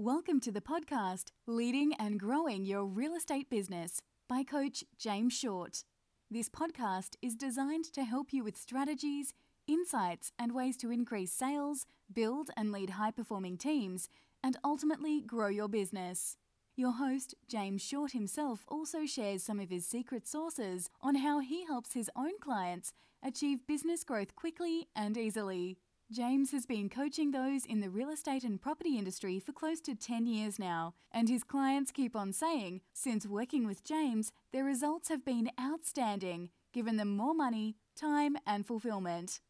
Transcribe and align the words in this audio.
Welcome 0.00 0.38
to 0.42 0.52
the 0.52 0.60
podcast 0.60 1.32
Leading 1.48 1.92
and 1.94 2.20
Growing 2.20 2.64
Your 2.64 2.84
Real 2.84 3.16
Estate 3.16 3.50
Business 3.50 4.00
by 4.28 4.44
Coach 4.44 4.84
James 4.96 5.32
Short. 5.36 5.82
This 6.30 6.48
podcast 6.48 7.16
is 7.20 7.34
designed 7.34 7.86
to 7.94 8.04
help 8.04 8.32
you 8.32 8.44
with 8.44 8.56
strategies, 8.56 9.34
insights, 9.66 10.30
and 10.38 10.54
ways 10.54 10.76
to 10.76 10.92
increase 10.92 11.32
sales, 11.32 11.84
build 12.14 12.50
and 12.56 12.70
lead 12.70 12.90
high 12.90 13.10
performing 13.10 13.58
teams, 13.58 14.08
and 14.40 14.56
ultimately 14.62 15.20
grow 15.20 15.48
your 15.48 15.66
business. 15.66 16.36
Your 16.76 16.92
host, 16.92 17.34
James 17.48 17.82
Short 17.82 18.12
himself, 18.12 18.64
also 18.68 19.04
shares 19.04 19.42
some 19.42 19.58
of 19.58 19.68
his 19.68 19.84
secret 19.84 20.28
sources 20.28 20.90
on 21.02 21.16
how 21.16 21.40
he 21.40 21.66
helps 21.66 21.94
his 21.94 22.08
own 22.14 22.38
clients 22.40 22.92
achieve 23.20 23.66
business 23.66 24.04
growth 24.04 24.36
quickly 24.36 24.86
and 24.94 25.18
easily. 25.18 25.76
James 26.10 26.52
has 26.52 26.64
been 26.64 26.88
coaching 26.88 27.32
those 27.32 27.66
in 27.66 27.80
the 27.80 27.90
real 27.90 28.08
estate 28.08 28.42
and 28.42 28.62
property 28.62 28.96
industry 28.96 29.38
for 29.38 29.52
close 29.52 29.78
to 29.78 29.94
10 29.94 30.26
years 30.26 30.58
now, 30.58 30.94
and 31.12 31.28
his 31.28 31.44
clients 31.44 31.90
keep 31.90 32.16
on 32.16 32.32
saying, 32.32 32.80
since 32.94 33.26
working 33.26 33.66
with 33.66 33.84
James, 33.84 34.32
their 34.50 34.64
results 34.64 35.10
have 35.10 35.22
been 35.22 35.50
outstanding, 35.60 36.48
given 36.72 36.96
them 36.96 37.14
more 37.14 37.34
money, 37.34 37.76
time, 37.94 38.38
and 38.46 38.64
fulfillment. 38.64 39.40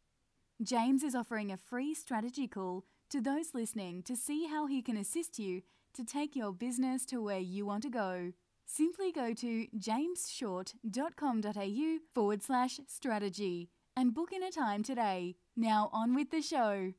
James 0.60 1.04
is 1.04 1.14
offering 1.14 1.52
a 1.52 1.56
free 1.56 1.94
strategy 1.94 2.48
call 2.48 2.84
to 3.08 3.20
those 3.20 3.54
listening 3.54 4.02
to 4.02 4.16
see 4.16 4.48
how 4.48 4.66
he 4.66 4.82
can 4.82 4.96
assist 4.96 5.38
you 5.38 5.62
to 5.94 6.04
take 6.04 6.34
your 6.34 6.52
business 6.52 7.06
to 7.06 7.22
where 7.22 7.38
you 7.38 7.66
want 7.66 7.84
to 7.84 7.88
go. 7.88 8.32
Simply 8.66 9.12
go 9.12 9.32
to 9.32 9.68
jamesshort.com.au 9.78 11.98
forward 12.12 12.42
slash 12.42 12.80
strategy 12.88 13.70
and 13.98 14.14
book 14.14 14.30
in 14.32 14.44
a 14.44 14.50
time 14.50 14.84
today. 14.84 15.34
Now, 15.56 15.90
on 15.92 16.14
with 16.14 16.30
the 16.30 16.40
show. 16.40 16.92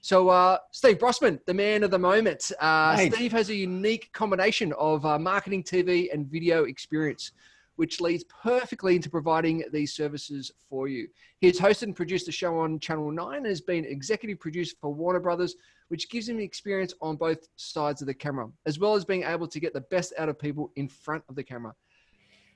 So, 0.00 0.28
uh, 0.28 0.58
Steve 0.72 0.98
Brossman, 0.98 1.38
the 1.46 1.54
man 1.54 1.84
of 1.84 1.92
the 1.92 1.98
moment. 2.00 2.50
Uh, 2.58 2.96
Steve 2.96 3.30
has 3.30 3.48
a 3.48 3.54
unique 3.54 4.10
combination 4.12 4.72
of 4.72 5.06
uh, 5.06 5.16
marketing, 5.18 5.62
TV, 5.62 6.12
and 6.12 6.26
video 6.26 6.64
experience, 6.64 7.30
which 7.76 8.00
leads 8.00 8.24
perfectly 8.24 8.96
into 8.96 9.10
providing 9.10 9.64
these 9.72 9.94
services 9.94 10.52
for 10.68 10.88
you. 10.88 11.08
He 11.40 11.46
has 11.48 11.58
hosted 11.58 11.84
and 11.84 11.96
produced 11.96 12.26
the 12.26 12.32
show 12.32 12.58
on 12.58 12.78
Channel 12.78 13.10
9 13.10 13.36
and 13.36 13.46
has 13.46 13.60
been 13.60 13.84
executive 13.84 14.40
producer 14.40 14.76
for 14.80 14.92
Warner 14.92 15.20
Brothers, 15.20 15.56
which 15.88 16.10
gives 16.10 16.28
him 16.28 16.40
experience 16.40 16.94
on 17.00 17.16
both 17.16 17.46
sides 17.56 18.00
of 18.00 18.06
the 18.06 18.14
camera, 18.14 18.48
as 18.66 18.78
well 18.78 18.94
as 18.94 19.04
being 19.04 19.24
able 19.24 19.48
to 19.48 19.60
get 19.60 19.72
the 19.72 19.80
best 19.82 20.12
out 20.18 20.28
of 20.28 20.38
people 20.38 20.72
in 20.76 20.88
front 20.88 21.24
of 21.28 21.34
the 21.34 21.44
camera. 21.44 21.74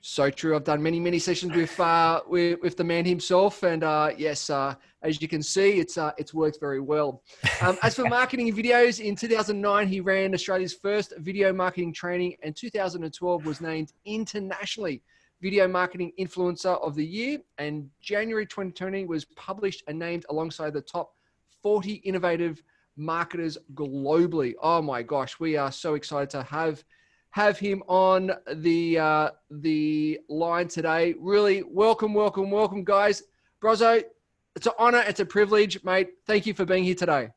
So 0.01 0.29
true. 0.29 0.55
I've 0.55 0.63
done 0.63 0.81
many, 0.81 0.99
many 0.99 1.19
sessions 1.19 1.53
with 1.53 1.77
uh, 1.77 2.21
with, 2.25 2.61
with 2.61 2.77
the 2.77 2.85
man 2.85 3.03
himself, 3.03 3.63
and 3.63 3.83
uh, 3.83 4.11
yes, 4.17 4.49
uh, 4.49 4.75
as 5.01 5.21
you 5.21 5.27
can 5.27 5.43
see, 5.43 5.79
it's 5.79 5.97
uh, 5.97 6.11
it's 6.17 6.33
worked 6.33 6.57
very 6.59 6.79
well. 6.79 7.21
Um, 7.61 7.77
as 7.83 7.95
for 7.95 8.03
marketing 8.09 8.53
videos, 8.55 9.01
in 9.03 9.17
2009 9.17 9.87
he 9.87 9.99
ran 9.99 10.33
Australia's 10.33 10.73
first 10.73 11.13
video 11.17 11.51
marketing 11.51 11.91
training, 11.91 12.37
and 12.43 12.55
2012 12.55 13.45
was 13.45 13.59
named 13.59 13.91
internationally 14.05 15.01
Video 15.41 15.67
Marketing 15.67 16.13
Influencer 16.17 16.81
of 16.81 16.95
the 16.95 17.05
Year, 17.05 17.39
and 17.57 17.89
January 17.99 18.45
2020 18.45 19.05
was 19.05 19.25
published 19.25 19.83
and 19.87 19.99
named 19.99 20.25
alongside 20.29 20.71
the 20.71 20.81
top 20.81 21.13
40 21.61 21.95
innovative 22.05 22.63
marketers 22.95 23.57
globally. 23.73 24.53
Oh 24.61 24.81
my 24.81 25.03
gosh, 25.03 25.39
we 25.41 25.57
are 25.57 25.73
so 25.73 25.95
excited 25.95 26.29
to 26.31 26.43
have 26.43 26.83
have 27.31 27.59
him 27.59 27.83
on 27.87 28.31
the 28.55 28.99
uh, 28.99 29.29
the 29.49 30.19
line 30.29 30.67
today. 30.67 31.15
Really, 31.19 31.63
welcome, 31.63 32.13
welcome, 32.13 32.49
welcome, 32.49 32.83
guys. 32.83 33.23
Brozo, 33.61 34.03
it's 34.55 34.67
an 34.67 34.73
honor, 34.79 35.03
it's 35.07 35.19
a 35.19 35.25
privilege, 35.25 35.83
mate. 35.83 36.09
Thank 36.25 36.45
you 36.45 36.53
for 36.53 36.65
being 36.65 36.83
here 36.83 36.95
today. 36.95 37.29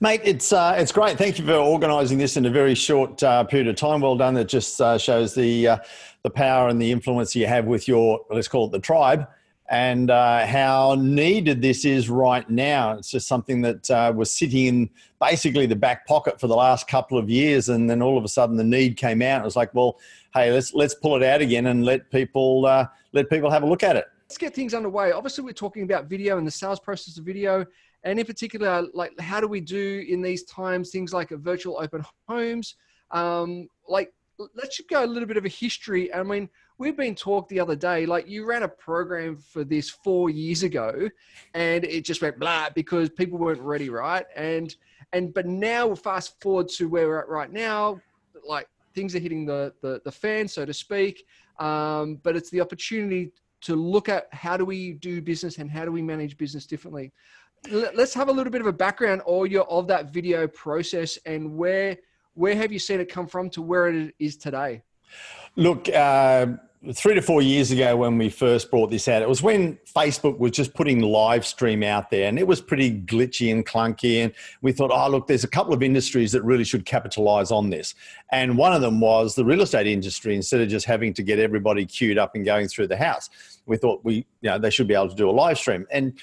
Mate, 0.00 0.20
it's 0.24 0.52
uh, 0.52 0.74
it's 0.76 0.92
great. 0.92 1.16
Thank 1.16 1.38
you 1.38 1.46
for 1.46 1.54
organising 1.54 2.18
this 2.18 2.36
in 2.36 2.46
a 2.46 2.50
very 2.50 2.74
short 2.74 3.22
uh, 3.22 3.44
period 3.44 3.68
of 3.68 3.76
time. 3.76 4.00
Well 4.00 4.16
done. 4.16 4.34
That 4.34 4.46
just 4.46 4.80
uh, 4.80 4.98
shows 4.98 5.34
the 5.34 5.68
uh, 5.68 5.78
the 6.22 6.30
power 6.30 6.68
and 6.68 6.80
the 6.80 6.90
influence 6.90 7.34
you 7.34 7.46
have 7.46 7.64
with 7.64 7.88
your 7.88 8.20
let's 8.30 8.48
call 8.48 8.66
it 8.66 8.72
the 8.72 8.80
tribe 8.80 9.26
and 9.70 10.10
uh, 10.10 10.44
how 10.46 10.96
needed 10.98 11.62
this 11.62 11.84
is 11.84 12.10
right 12.10 12.48
now. 12.50 12.92
It's 12.92 13.08
just 13.08 13.28
something 13.28 13.60
that 13.62 13.88
uh, 13.88 14.12
was 14.14 14.32
sitting 14.32 14.66
in 14.66 14.90
basically 15.20 15.66
the 15.66 15.76
back 15.76 16.06
pocket 16.08 16.40
for 16.40 16.48
the 16.48 16.56
last 16.56 16.88
couple 16.88 17.16
of 17.16 17.30
years, 17.30 17.68
and 17.68 17.88
then 17.88 18.02
all 18.02 18.18
of 18.18 18.24
a 18.24 18.28
sudden 18.28 18.56
the 18.56 18.64
need 18.64 18.96
came 18.96 19.22
out. 19.22 19.42
It 19.42 19.44
was 19.44 19.54
like, 19.54 19.72
well, 19.72 19.98
hey, 20.34 20.52
let's 20.52 20.74
let's 20.74 20.94
pull 20.94 21.14
it 21.16 21.22
out 21.22 21.40
again 21.40 21.66
and 21.66 21.84
let 21.84 22.10
people 22.10 22.66
uh, 22.66 22.86
let 23.12 23.30
people 23.30 23.48
have 23.48 23.62
a 23.62 23.66
look 23.66 23.84
at 23.84 23.94
it. 23.94 24.06
Let's 24.28 24.38
get 24.38 24.54
things 24.54 24.74
underway. 24.74 25.12
Obviously, 25.12 25.44
we're 25.44 25.52
talking 25.52 25.84
about 25.84 26.06
video 26.06 26.36
and 26.36 26.46
the 26.46 26.50
sales 26.50 26.80
process 26.80 27.16
of 27.16 27.24
video, 27.24 27.64
and 28.02 28.18
in 28.18 28.26
particular, 28.26 28.84
like 28.92 29.18
how 29.20 29.40
do 29.40 29.46
we 29.46 29.60
do 29.60 30.04
in 30.08 30.20
these 30.20 30.42
times 30.44 30.90
things 30.90 31.14
like 31.14 31.30
a 31.30 31.36
virtual 31.36 31.78
open 31.80 32.04
homes, 32.28 32.74
um, 33.12 33.68
like 33.88 34.12
let's 34.54 34.80
go 34.88 35.04
a 35.04 35.06
little 35.06 35.28
bit 35.28 35.36
of 35.36 35.44
a 35.44 35.48
history. 35.48 36.12
I 36.12 36.22
mean, 36.24 36.48
we've 36.80 36.96
been 36.96 37.14
talked 37.14 37.50
the 37.50 37.60
other 37.60 37.76
day, 37.76 38.06
like 38.06 38.26
you 38.26 38.46
ran 38.46 38.62
a 38.62 38.68
program 38.68 39.36
for 39.36 39.64
this 39.64 39.90
four 39.90 40.30
years 40.30 40.62
ago 40.62 41.10
and 41.52 41.84
it 41.84 42.06
just 42.06 42.22
went 42.22 42.40
blah 42.40 42.70
because 42.74 43.10
people 43.10 43.38
weren't 43.38 43.60
ready, 43.60 43.90
right? 43.90 44.24
And 44.34 44.74
and 45.12 45.34
but 45.34 45.46
now 45.46 45.86
we'll 45.86 45.96
fast 45.96 46.40
forward 46.40 46.68
to 46.70 46.88
where 46.88 47.06
we're 47.06 47.20
at 47.20 47.28
right 47.28 47.52
now, 47.52 48.00
like 48.48 48.66
things 48.94 49.14
are 49.14 49.18
hitting 49.18 49.44
the 49.44 49.74
the, 49.82 50.00
the 50.06 50.10
fan, 50.10 50.48
so 50.48 50.64
to 50.64 50.72
speak. 50.72 51.26
Um, 51.58 52.18
but 52.22 52.34
it's 52.34 52.48
the 52.48 52.62
opportunity 52.62 53.30
to 53.60 53.76
look 53.76 54.08
at 54.08 54.32
how 54.32 54.56
do 54.56 54.64
we 54.64 54.94
do 54.94 55.20
business 55.20 55.58
and 55.58 55.70
how 55.70 55.84
do 55.84 55.92
we 55.92 56.00
manage 56.00 56.38
business 56.38 56.64
differently. 56.64 57.12
Let's 57.70 58.14
have 58.14 58.30
a 58.30 58.32
little 58.32 58.50
bit 58.50 58.62
of 58.62 58.66
a 58.66 58.72
background 58.72 59.20
audio 59.26 59.64
of 59.64 59.86
that 59.88 60.14
video 60.14 60.48
process 60.48 61.18
and 61.26 61.58
where 61.58 61.98
where 62.32 62.56
have 62.56 62.72
you 62.72 62.78
seen 62.78 63.00
it 63.00 63.10
come 63.10 63.26
from 63.26 63.50
to 63.50 63.60
where 63.60 63.88
it 63.88 64.14
is 64.18 64.38
today? 64.38 64.82
Look, 65.56 65.88
uh, 65.90 66.46
three 66.94 67.14
to 67.14 67.20
four 67.20 67.42
years 67.42 67.70
ago 67.70 67.94
when 67.94 68.16
we 68.16 68.30
first 68.30 68.70
brought 68.70 68.90
this 68.90 69.06
out, 69.06 69.20
it 69.20 69.28
was 69.28 69.42
when 69.42 69.78
Facebook 69.84 70.38
was 70.38 70.52
just 70.52 70.72
putting 70.72 71.00
live 71.00 71.44
stream 71.44 71.82
out 71.82 72.10
there 72.10 72.26
and 72.26 72.38
it 72.38 72.46
was 72.46 72.60
pretty 72.62 73.00
glitchy 73.02 73.52
and 73.52 73.66
clunky. 73.66 74.24
And 74.24 74.32
we 74.62 74.72
thought, 74.72 74.90
oh, 74.90 75.10
look, 75.10 75.26
there's 75.26 75.44
a 75.44 75.48
couple 75.48 75.74
of 75.74 75.82
industries 75.82 76.32
that 76.32 76.42
really 76.42 76.64
should 76.64 76.86
capitalize 76.86 77.50
on 77.50 77.68
this. 77.68 77.94
And 78.32 78.56
one 78.56 78.72
of 78.72 78.80
them 78.80 78.98
was 78.98 79.34
the 79.34 79.44
real 79.44 79.60
estate 79.60 79.86
industry. 79.86 80.34
Instead 80.34 80.62
of 80.62 80.68
just 80.68 80.86
having 80.86 81.12
to 81.14 81.22
get 81.22 81.38
everybody 81.38 81.84
queued 81.84 82.16
up 82.16 82.34
and 82.34 82.46
going 82.46 82.66
through 82.66 82.86
the 82.86 82.96
house, 82.96 83.28
we 83.66 83.76
thought 83.76 84.00
we, 84.02 84.14
you 84.40 84.50
know, 84.50 84.58
they 84.58 84.70
should 84.70 84.88
be 84.88 84.94
able 84.94 85.10
to 85.10 85.14
do 85.14 85.28
a 85.28 85.32
live 85.32 85.58
stream. 85.58 85.86
And 85.90 86.14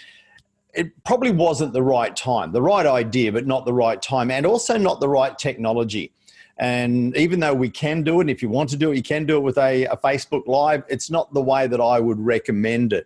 it 0.73 0.91
probably 1.03 1.31
wasn't 1.31 1.73
the 1.73 1.83
right 1.83 2.15
time, 2.15 2.51
the 2.51 2.61
right 2.61 2.85
idea, 2.85 3.31
but 3.31 3.45
not 3.45 3.65
the 3.65 3.73
right 3.73 4.01
time, 4.01 4.31
and 4.31 4.45
also 4.45 4.77
not 4.77 4.99
the 4.99 5.09
right 5.09 5.37
technology. 5.37 6.11
And 6.59 7.15
even 7.15 7.39
though 7.39 7.53
we 7.53 7.69
can 7.69 8.03
do 8.03 8.19
it, 8.21 8.29
if 8.29 8.41
you 8.41 8.49
want 8.49 8.69
to 8.71 8.77
do 8.77 8.91
it, 8.91 8.97
you 8.97 9.03
can 9.03 9.25
do 9.25 9.37
it 9.37 9.41
with 9.41 9.57
a, 9.57 9.85
a 9.85 9.97
Facebook 9.97 10.47
Live, 10.47 10.83
it's 10.87 11.09
not 11.09 11.33
the 11.33 11.41
way 11.41 11.67
that 11.67 11.79
I 11.79 11.99
would 11.99 12.19
recommend 12.19 12.93
it. 12.93 13.05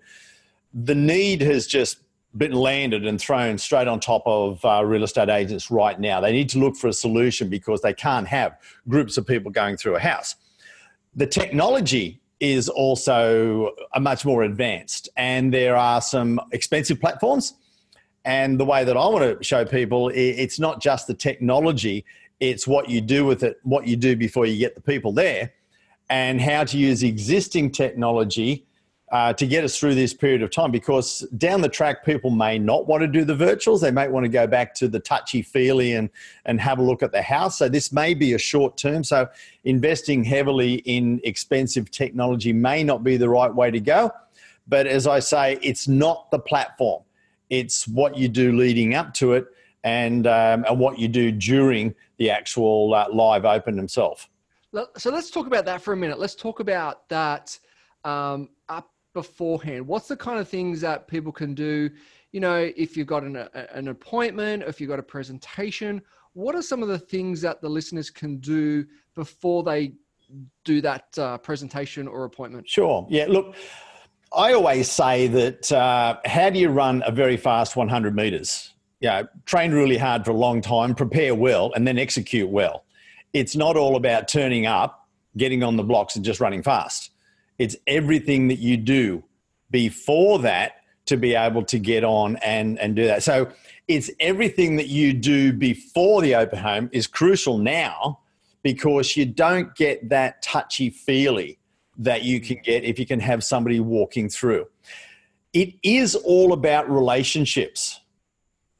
The 0.73 0.95
need 0.95 1.41
has 1.41 1.67
just 1.67 1.97
been 2.37 2.53
landed 2.53 3.05
and 3.05 3.19
thrown 3.19 3.57
straight 3.57 3.89
on 3.89 3.99
top 3.99 4.23
of 4.25 4.63
uh, 4.63 4.83
real 4.85 5.03
estate 5.03 5.27
agents 5.27 5.69
right 5.69 5.99
now. 5.99 6.21
They 6.21 6.31
need 6.31 6.47
to 6.49 6.59
look 6.59 6.77
for 6.77 6.87
a 6.87 6.93
solution 6.93 7.49
because 7.49 7.81
they 7.81 7.93
can't 7.93 8.27
have 8.27 8.57
groups 8.87 9.17
of 9.17 9.27
people 9.27 9.51
going 9.51 9.75
through 9.75 9.97
a 9.97 9.99
house. 9.99 10.35
The 11.13 11.27
technology 11.27 12.21
is 12.39 12.69
also 12.69 13.71
a 13.93 13.99
much 13.99 14.25
more 14.25 14.43
advanced. 14.43 15.09
And 15.17 15.53
there 15.53 15.75
are 15.75 16.01
some 16.01 16.39
expensive 16.51 16.99
platforms. 16.99 17.53
And 18.25 18.59
the 18.59 18.65
way 18.65 18.83
that 18.83 18.97
I 18.97 19.05
want 19.07 19.39
to 19.39 19.43
show 19.43 19.65
people, 19.65 20.09
it's 20.13 20.59
not 20.59 20.81
just 20.81 21.07
the 21.07 21.13
technology, 21.13 22.05
it's 22.41 22.67
what 22.67 22.89
you 22.89 22.99
do 22.99 23.23
with 23.23 23.43
it, 23.43 23.59
what 23.63 23.87
you 23.87 23.95
do 23.95 24.15
before 24.15 24.45
you 24.45 24.57
get 24.57 24.75
the 24.75 24.81
people 24.81 25.13
there, 25.13 25.53
and 26.09 26.41
how 26.41 26.65
to 26.65 26.77
use 26.77 27.03
existing 27.03 27.71
technology 27.71 28.65
uh, 29.11 29.33
to 29.33 29.45
get 29.45 29.63
us 29.63 29.77
through 29.77 29.93
this 29.93 30.13
period 30.13 30.41
of 30.41 30.49
time 30.49 30.71
because 30.71 31.19
down 31.37 31.61
the 31.61 31.69
track 31.69 32.03
people 32.03 32.31
may 32.31 32.57
not 32.57 32.87
want 32.87 33.01
to 33.01 33.07
do 33.07 33.25
the 33.25 33.35
virtuals. 33.35 33.81
They 33.81 33.91
might 33.91 34.09
want 34.09 34.23
to 34.23 34.29
go 34.29 34.47
back 34.47 34.73
to 34.75 34.87
the 34.87 34.99
touchy 34.99 35.41
feely 35.41 35.93
and 35.93 36.09
and 36.45 36.59
have 36.59 36.79
a 36.79 36.81
look 36.81 37.03
at 37.03 37.11
the 37.11 37.21
house. 37.21 37.57
So 37.57 37.69
this 37.69 37.91
may 37.91 38.13
be 38.13 38.33
a 38.33 38.37
short 38.37 38.77
term. 38.77 39.03
So 39.03 39.27
investing 39.65 40.23
heavily 40.23 40.75
in 40.75 41.19
expensive 41.23 41.91
technology 41.91 42.53
may 42.53 42.83
not 42.83 43.03
be 43.03 43.17
the 43.17 43.29
right 43.29 43.53
way 43.53 43.69
to 43.69 43.79
go. 43.79 44.11
But 44.67 44.87
as 44.87 45.07
i 45.07 45.19
say 45.19 45.59
it's 45.61 45.87
not 45.87 46.31
the 46.31 46.39
platform. 46.39 47.03
It's 47.49 47.87
what 47.87 48.17
you 48.17 48.29
do 48.29 48.53
leading 48.53 48.95
up 48.95 49.13
to 49.15 49.33
it 49.33 49.45
and 49.83 50.27
um, 50.27 50.65
and 50.67 50.79
what 50.79 50.99
you 50.99 51.07
do 51.07 51.31
during 51.31 51.95
the 52.21 52.29
actual 52.29 52.93
uh, 52.93 53.07
live 53.11 53.45
open 53.45 53.75
himself. 53.75 54.29
so 54.95 55.09
let's 55.09 55.31
talk 55.31 55.47
about 55.47 55.65
that 55.65 55.81
for 55.81 55.91
a 55.93 55.97
minute 55.97 56.19
let's 56.19 56.35
talk 56.35 56.59
about 56.59 57.09
that 57.09 57.57
um, 58.03 58.49
up 58.69 58.91
beforehand? 59.13 59.87
What's 59.87 60.07
the 60.07 60.15
kind 60.15 60.39
of 60.39 60.47
things 60.47 60.81
that 60.81 61.07
people 61.07 61.31
can 61.31 61.53
do? 61.53 61.89
You 62.31 62.39
know, 62.39 62.71
if 62.77 62.95
you've 62.95 63.07
got 63.07 63.23
an, 63.23 63.35
an 63.53 63.87
appointment, 63.89 64.63
if 64.63 64.79
you've 64.79 64.89
got 64.89 64.99
a 64.99 65.03
presentation, 65.03 66.01
what 66.33 66.55
are 66.55 66.61
some 66.61 66.81
of 66.81 66.89
the 66.89 66.99
things 66.99 67.41
that 67.41 67.61
the 67.61 67.69
listeners 67.69 68.09
can 68.09 68.37
do 68.37 68.85
before 69.15 69.63
they 69.63 69.93
do 70.63 70.79
that 70.81 71.17
uh, 71.17 71.37
presentation 71.39 72.07
or 72.07 72.23
appointment? 72.23 72.69
Sure. 72.69 73.05
Yeah. 73.09 73.25
Look, 73.27 73.55
I 74.33 74.53
always 74.53 74.89
say 74.89 75.27
that 75.27 75.71
uh, 75.71 76.19
how 76.25 76.49
do 76.49 76.59
you 76.59 76.69
run 76.69 77.03
a 77.05 77.11
very 77.11 77.35
fast 77.35 77.75
100 77.75 78.15
meters? 78.15 78.73
Yeah, 79.01 79.23
train 79.45 79.71
really 79.71 79.97
hard 79.97 80.23
for 80.23 80.31
a 80.31 80.35
long 80.35 80.61
time, 80.61 80.95
prepare 80.95 81.35
well, 81.35 81.71
and 81.75 81.87
then 81.87 81.97
execute 81.97 82.49
well. 82.49 82.85
It's 83.33 83.55
not 83.55 83.75
all 83.75 83.95
about 83.95 84.27
turning 84.27 84.67
up, 84.67 85.09
getting 85.35 85.63
on 85.63 85.75
the 85.75 85.83
blocks, 85.83 86.15
and 86.15 86.23
just 86.23 86.39
running 86.39 86.61
fast. 86.61 87.11
It's 87.57 87.75
everything 87.87 88.47
that 88.49 88.59
you 88.59 88.77
do 88.77 89.23
before 89.71 90.39
that 90.39 90.77
to 91.05 91.17
be 91.17 91.33
able 91.33 91.63
to 91.65 91.79
get 91.79 92.03
on 92.03 92.35
and, 92.37 92.79
and 92.79 92.95
do 92.95 93.05
that. 93.07 93.23
So 93.23 93.51
it's 93.87 94.11
everything 94.19 94.75
that 94.75 94.87
you 94.87 95.13
do 95.13 95.51
before 95.51 96.21
the 96.21 96.35
open 96.35 96.59
home 96.59 96.89
is 96.93 97.07
crucial 97.07 97.57
now 97.57 98.19
because 98.63 99.17
you 99.17 99.25
don't 99.25 99.75
get 99.75 100.09
that 100.09 100.41
touchy 100.41 100.89
feely 100.89 101.57
that 101.97 102.23
you 102.23 102.39
can 102.39 102.61
get 102.63 102.83
if 102.83 102.99
you 102.99 103.05
can 103.05 103.19
have 103.19 103.43
somebody 103.43 103.79
walking 103.79 104.29
through. 104.29 104.67
It 105.53 105.73
is 105.83 106.15
all 106.15 106.53
about 106.53 106.89
relationships. 106.89 107.99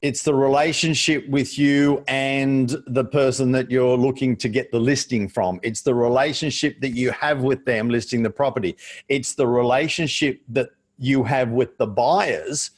It's 0.01 0.23
the 0.23 0.33
relationship 0.33 1.29
with 1.29 1.59
you 1.59 2.03
and 2.07 2.75
the 2.87 3.05
person 3.05 3.51
that 3.51 3.69
you're 3.69 3.97
looking 3.97 4.35
to 4.37 4.49
get 4.49 4.71
the 4.71 4.79
listing 4.79 5.29
from. 5.29 5.59
It's 5.61 5.81
the 5.81 5.93
relationship 5.93 6.81
that 6.81 6.95
you 6.95 7.11
have 7.11 7.43
with 7.43 7.65
them 7.65 7.89
listing 7.89 8.23
the 8.23 8.31
property. 8.31 8.75
It's 9.09 9.35
the 9.35 9.47
relationship 9.47 10.41
that 10.49 10.69
you 10.97 11.23
have 11.25 11.49
with 11.49 11.77
the 11.77 11.85
buyers. 11.85 12.71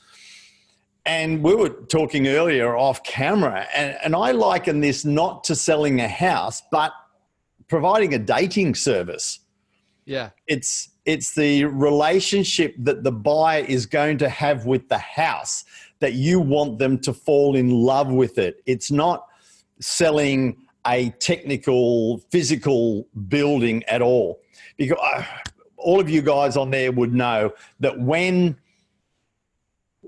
And 1.06 1.42
we 1.42 1.56
were 1.56 1.70
talking 1.70 2.28
earlier 2.28 2.76
off 2.76 3.04
camera, 3.04 3.68
and, 3.76 3.98
and 4.04 4.16
I 4.16 4.32
liken 4.32 4.80
this 4.80 5.04
not 5.04 5.44
to 5.46 5.56
selling 5.56 6.02
a 6.02 6.08
house, 6.08 6.62
but 6.72 6.94
providing 7.68 8.14
a 8.14 8.20
dating 8.20 8.76
service. 8.76 9.40
Yeah. 10.06 10.30
It's 10.48 10.90
it's 11.06 11.36
the 11.36 11.66
relationship 11.66 12.76
that 12.80 13.04
the 13.04 13.12
buyer 13.12 13.64
is 13.66 13.86
going 13.86 14.18
to 14.20 14.30
have 14.30 14.66
with 14.66 14.88
the 14.88 14.98
house 14.98 15.66
that 16.00 16.14
you 16.14 16.40
want 16.40 16.80
them 16.80 16.98
to 17.00 17.14
fall 17.14 17.56
in 17.56 17.70
love 17.70 18.12
with 18.12 18.38
it. 18.38 18.62
It's 18.66 18.92
not 18.92 19.28
selling 19.80 20.58
a 20.86 21.10
technical 21.12 22.20
physical 22.30 23.08
building 23.28 23.84
at 23.86 24.02
all. 24.02 24.42
Because 24.78 24.98
uh, 25.02 25.24
all 25.78 26.00
of 26.00 26.10
you 26.10 26.22
guys 26.22 26.58
on 26.58 26.72
there 26.72 26.92
would 26.92 27.14
know 27.14 27.54
that 27.80 28.00
when 28.00 28.58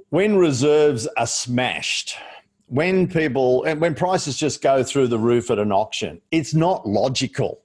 when 0.09 0.37
reserves 0.37 1.07
are 1.17 1.27
smashed, 1.27 2.15
when 2.67 3.07
people 3.07 3.63
and 3.63 3.81
when 3.81 3.93
prices 3.95 4.37
just 4.37 4.61
go 4.61 4.83
through 4.83 5.07
the 5.07 5.19
roof 5.19 5.51
at 5.51 5.59
an 5.59 5.71
auction, 5.71 6.21
it's 6.31 6.53
not 6.53 6.87
logical. 6.87 7.61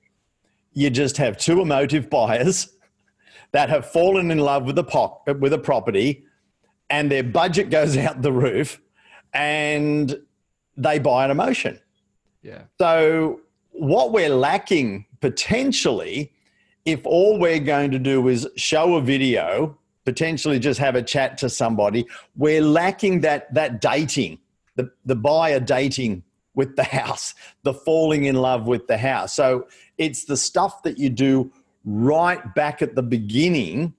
You 0.73 0.91
just 0.91 1.17
have 1.17 1.37
two 1.37 1.61
emotive 1.61 2.11
buyers 2.11 2.69
that 3.53 3.69
have 3.69 3.91
fallen 3.91 4.31
in 4.31 4.39
love 4.39 4.65
with 4.65 4.79
a 4.79 4.85
po- 4.85 5.21
with 5.39 5.53
a 5.53 5.59
property, 5.59 6.25
and 6.91 7.11
their 7.11 7.23
budget 7.23 7.71
goes 7.71 7.97
out 8.05 8.23
the 8.23 8.33
roof, 8.33 8.81
and 9.33 10.19
they 10.77 10.99
buy 10.99 11.25
an 11.25 11.31
emotion. 11.31 11.79
Yeah. 12.43 12.63
So 12.79 13.41
what 13.73 14.13
we're 14.13 14.35
lacking 14.35 15.07
potentially, 15.21 16.33
if 16.85 17.05
all 17.05 17.39
we're 17.39 17.61
going 17.61 17.91
to 17.91 17.99
do 17.99 18.27
is 18.29 18.49
show 18.57 18.95
a 18.95 19.03
video, 19.03 19.79
potentially 20.05 20.59
just 20.59 20.81
have 20.81 20.95
a 20.95 21.03
chat 21.03 21.39
to 21.39 21.49
somebody, 21.51 22.07
we're 22.37 22.63
lacking 22.63 23.21
that 23.21 23.53
that 23.55 23.81
dating 23.81 24.39
the, 24.81 24.91
the 25.05 25.17
buyer 25.17 25.61
dating 25.61 26.23
with 26.55 26.77
the 26.77 26.85
house, 26.99 27.35
the 27.63 27.75
falling 27.75 28.25
in 28.25 28.37
love 28.37 28.67
with 28.67 28.87
the 28.87 28.99
house. 28.99 29.35
So 29.35 29.69
it's 29.99 30.25
the 30.25 30.37
stuff 30.37 30.83
that 30.83 30.99
you 30.99 31.11
do 31.11 31.53
right 31.85 32.55
back 32.55 32.83
at 32.83 32.95
the 32.95 33.03
beginning. 33.03 33.95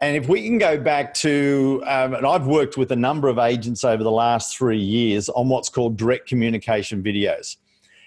And 0.00 0.16
if 0.16 0.28
we 0.28 0.42
can 0.42 0.58
go 0.58 0.78
back 0.78 1.14
to, 1.14 1.82
um, 1.86 2.14
and 2.14 2.26
I've 2.26 2.46
worked 2.46 2.76
with 2.76 2.92
a 2.92 2.96
number 2.96 3.28
of 3.28 3.38
agents 3.38 3.82
over 3.82 4.02
the 4.02 4.10
last 4.10 4.56
three 4.56 4.78
years 4.78 5.28
on 5.30 5.48
what's 5.48 5.70
called 5.70 5.96
direct 5.96 6.28
communication 6.28 7.02
videos, 7.02 7.56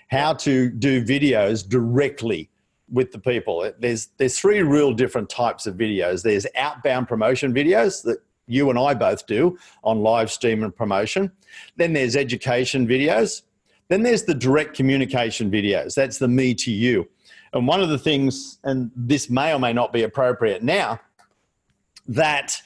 how 0.09 0.33
to 0.33 0.69
do 0.69 1.03
videos 1.03 1.67
directly 1.67 2.49
with 2.91 3.11
the 3.11 3.19
people. 3.19 3.71
There's 3.79 4.09
there's 4.17 4.39
three 4.39 4.61
real 4.61 4.93
different 4.93 5.29
types 5.29 5.65
of 5.65 5.75
videos. 5.75 6.23
There's 6.23 6.45
outbound 6.55 7.07
promotion 7.07 7.53
videos 7.53 8.03
that 8.03 8.19
you 8.47 8.69
and 8.69 8.77
I 8.79 8.93
both 8.93 9.25
do 9.27 9.57
on 9.83 10.01
live 10.01 10.31
stream 10.31 10.63
and 10.63 10.75
promotion. 10.75 11.31
Then 11.77 11.93
there's 11.93 12.15
education 12.15 12.87
videos. 12.87 13.43
Then 13.87 14.03
there's 14.03 14.23
the 14.23 14.35
direct 14.35 14.75
communication 14.75 15.49
videos. 15.49 15.95
That's 15.95 16.17
the 16.19 16.27
me 16.27 16.53
to 16.55 16.71
you. 16.71 17.07
And 17.53 17.67
one 17.67 17.81
of 17.81 17.89
the 17.89 17.97
things, 17.97 18.59
and 18.63 18.91
this 18.95 19.29
may 19.29 19.53
or 19.53 19.59
may 19.59 19.73
not 19.73 19.91
be 19.91 20.03
appropriate 20.03 20.61
now, 20.61 20.99
that 22.09 22.61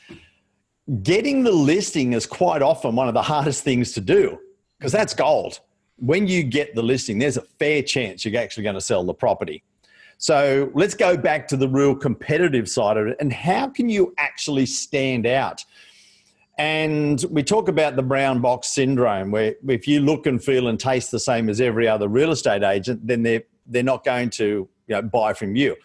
getting 1.03 1.43
the 1.43 1.51
listing 1.51 2.13
is 2.13 2.25
quite 2.25 2.61
often 2.61 2.95
one 2.95 3.07
of 3.07 3.13
the 3.13 3.21
hardest 3.21 3.63
things 3.63 3.91
to 3.93 4.01
do 4.01 4.39
because 4.79 4.91
that's 4.91 5.13
gold. 5.13 5.59
When 5.97 6.27
you 6.27 6.43
get 6.43 6.75
the 6.75 6.81
listing, 6.81 7.19
there's 7.19 7.37
a 7.37 7.41
fair 7.41 7.83
chance 7.83 8.25
you're 8.25 8.41
actually 8.41 8.63
going 8.63 8.75
to 8.75 8.81
sell 8.81 9.03
the 9.03 9.13
property. 9.13 9.63
So 10.17 10.71
let's 10.73 10.93
go 10.93 11.17
back 11.17 11.47
to 11.49 11.57
the 11.57 11.67
real 11.67 11.95
competitive 11.95 12.69
side 12.69 12.97
of 12.97 13.07
it. 13.07 13.17
And 13.19 13.31
how 13.31 13.67
can 13.67 13.89
you 13.89 14.13
actually 14.17 14.65
stand 14.65 15.25
out? 15.25 15.63
And 16.57 17.23
we 17.29 17.43
talk 17.43 17.67
about 17.67 17.95
the 17.95 18.03
brown 18.03 18.39
box 18.39 18.69
syndrome, 18.69 19.31
where 19.31 19.55
if 19.67 19.87
you 19.87 19.99
look 19.99 20.25
and 20.25 20.43
feel 20.43 20.67
and 20.67 20.79
taste 20.79 21.11
the 21.11 21.19
same 21.19 21.49
as 21.49 21.59
every 21.59 21.87
other 21.87 22.07
real 22.07 22.31
estate 22.31 22.63
agent, 22.63 23.05
then 23.05 23.23
they're, 23.23 23.43
they're 23.65 23.83
not 23.83 24.03
going 24.03 24.29
to 24.31 24.69
you 24.87 24.95
know, 24.95 25.01
buy 25.01 25.33
from 25.33 25.55
you. 25.55 25.75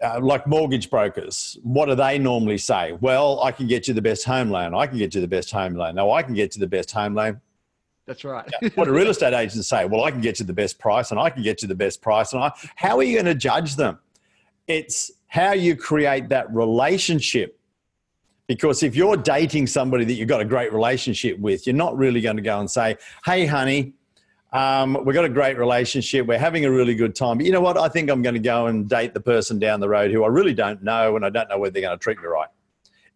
Uh, 0.00 0.20
like 0.20 0.46
mortgage 0.46 0.90
brokers, 0.90 1.58
what 1.62 1.86
do 1.86 1.94
they 1.96 2.18
normally 2.18 2.58
say? 2.58 2.92
Well, 3.00 3.42
I 3.42 3.50
can 3.50 3.66
get 3.66 3.88
you 3.88 3.94
the 3.94 4.02
best 4.02 4.24
home 4.24 4.48
loan. 4.48 4.72
I 4.72 4.86
can 4.86 4.96
get 4.96 5.12
you 5.14 5.20
the 5.20 5.26
best 5.26 5.50
home 5.50 5.74
loan. 5.74 5.96
No, 5.96 6.12
I 6.12 6.22
can 6.22 6.34
get 6.34 6.54
you 6.54 6.60
the 6.60 6.68
best 6.68 6.92
home 6.92 7.14
loan. 7.14 7.40
That's 8.06 8.24
right. 8.24 8.48
what 8.74 8.84
do 8.84 8.92
real 8.92 9.10
estate 9.10 9.34
agents 9.34 9.68
say? 9.68 9.84
Well, 9.84 10.04
I 10.04 10.10
can 10.10 10.20
get 10.20 10.40
you 10.40 10.46
the 10.46 10.52
best 10.52 10.78
price 10.78 11.10
and 11.10 11.20
I 11.20 11.30
can 11.30 11.42
get 11.42 11.62
you 11.62 11.68
the 11.68 11.74
best 11.74 12.00
price. 12.00 12.32
And 12.32 12.42
I, 12.42 12.52
how 12.76 12.96
are 12.96 13.02
you 13.02 13.14
going 13.14 13.26
to 13.26 13.34
judge 13.34 13.76
them? 13.76 13.98
It's 14.66 15.10
how 15.26 15.52
you 15.52 15.76
create 15.76 16.30
that 16.30 16.52
relationship. 16.54 17.58
Because 18.46 18.82
if 18.82 18.96
you're 18.96 19.16
dating 19.16 19.66
somebody 19.66 20.06
that 20.06 20.14
you've 20.14 20.28
got 20.28 20.40
a 20.40 20.44
great 20.44 20.72
relationship 20.72 21.38
with, 21.38 21.66
you're 21.66 21.76
not 21.76 21.98
really 21.98 22.22
going 22.22 22.36
to 22.36 22.42
go 22.42 22.58
and 22.60 22.70
say, 22.70 22.96
hey, 23.26 23.44
honey, 23.44 23.92
um, 24.52 25.04
we've 25.04 25.14
got 25.14 25.24
a 25.24 25.30
great 25.30 25.58
relationship. 25.58 26.26
We're 26.26 26.38
having 26.38 26.64
a 26.64 26.70
really 26.70 26.94
good 26.94 27.14
time. 27.14 27.38
But 27.38 27.46
you 27.46 27.52
know 27.52 27.60
what? 27.60 27.76
I 27.76 27.88
think 27.88 28.10
I'm 28.10 28.22
going 28.22 28.34
to 28.34 28.40
go 28.40 28.66
and 28.66 28.88
date 28.88 29.12
the 29.12 29.20
person 29.20 29.58
down 29.58 29.80
the 29.80 29.88
road 29.88 30.10
who 30.10 30.24
I 30.24 30.28
really 30.28 30.54
don't 30.54 30.82
know 30.82 31.16
and 31.16 31.24
I 31.24 31.30
don't 31.30 31.48
know 31.48 31.58
whether 31.58 31.72
they're 31.72 31.82
going 31.82 31.98
to 31.98 32.02
treat 32.02 32.18
me 32.18 32.24
right. 32.24 32.48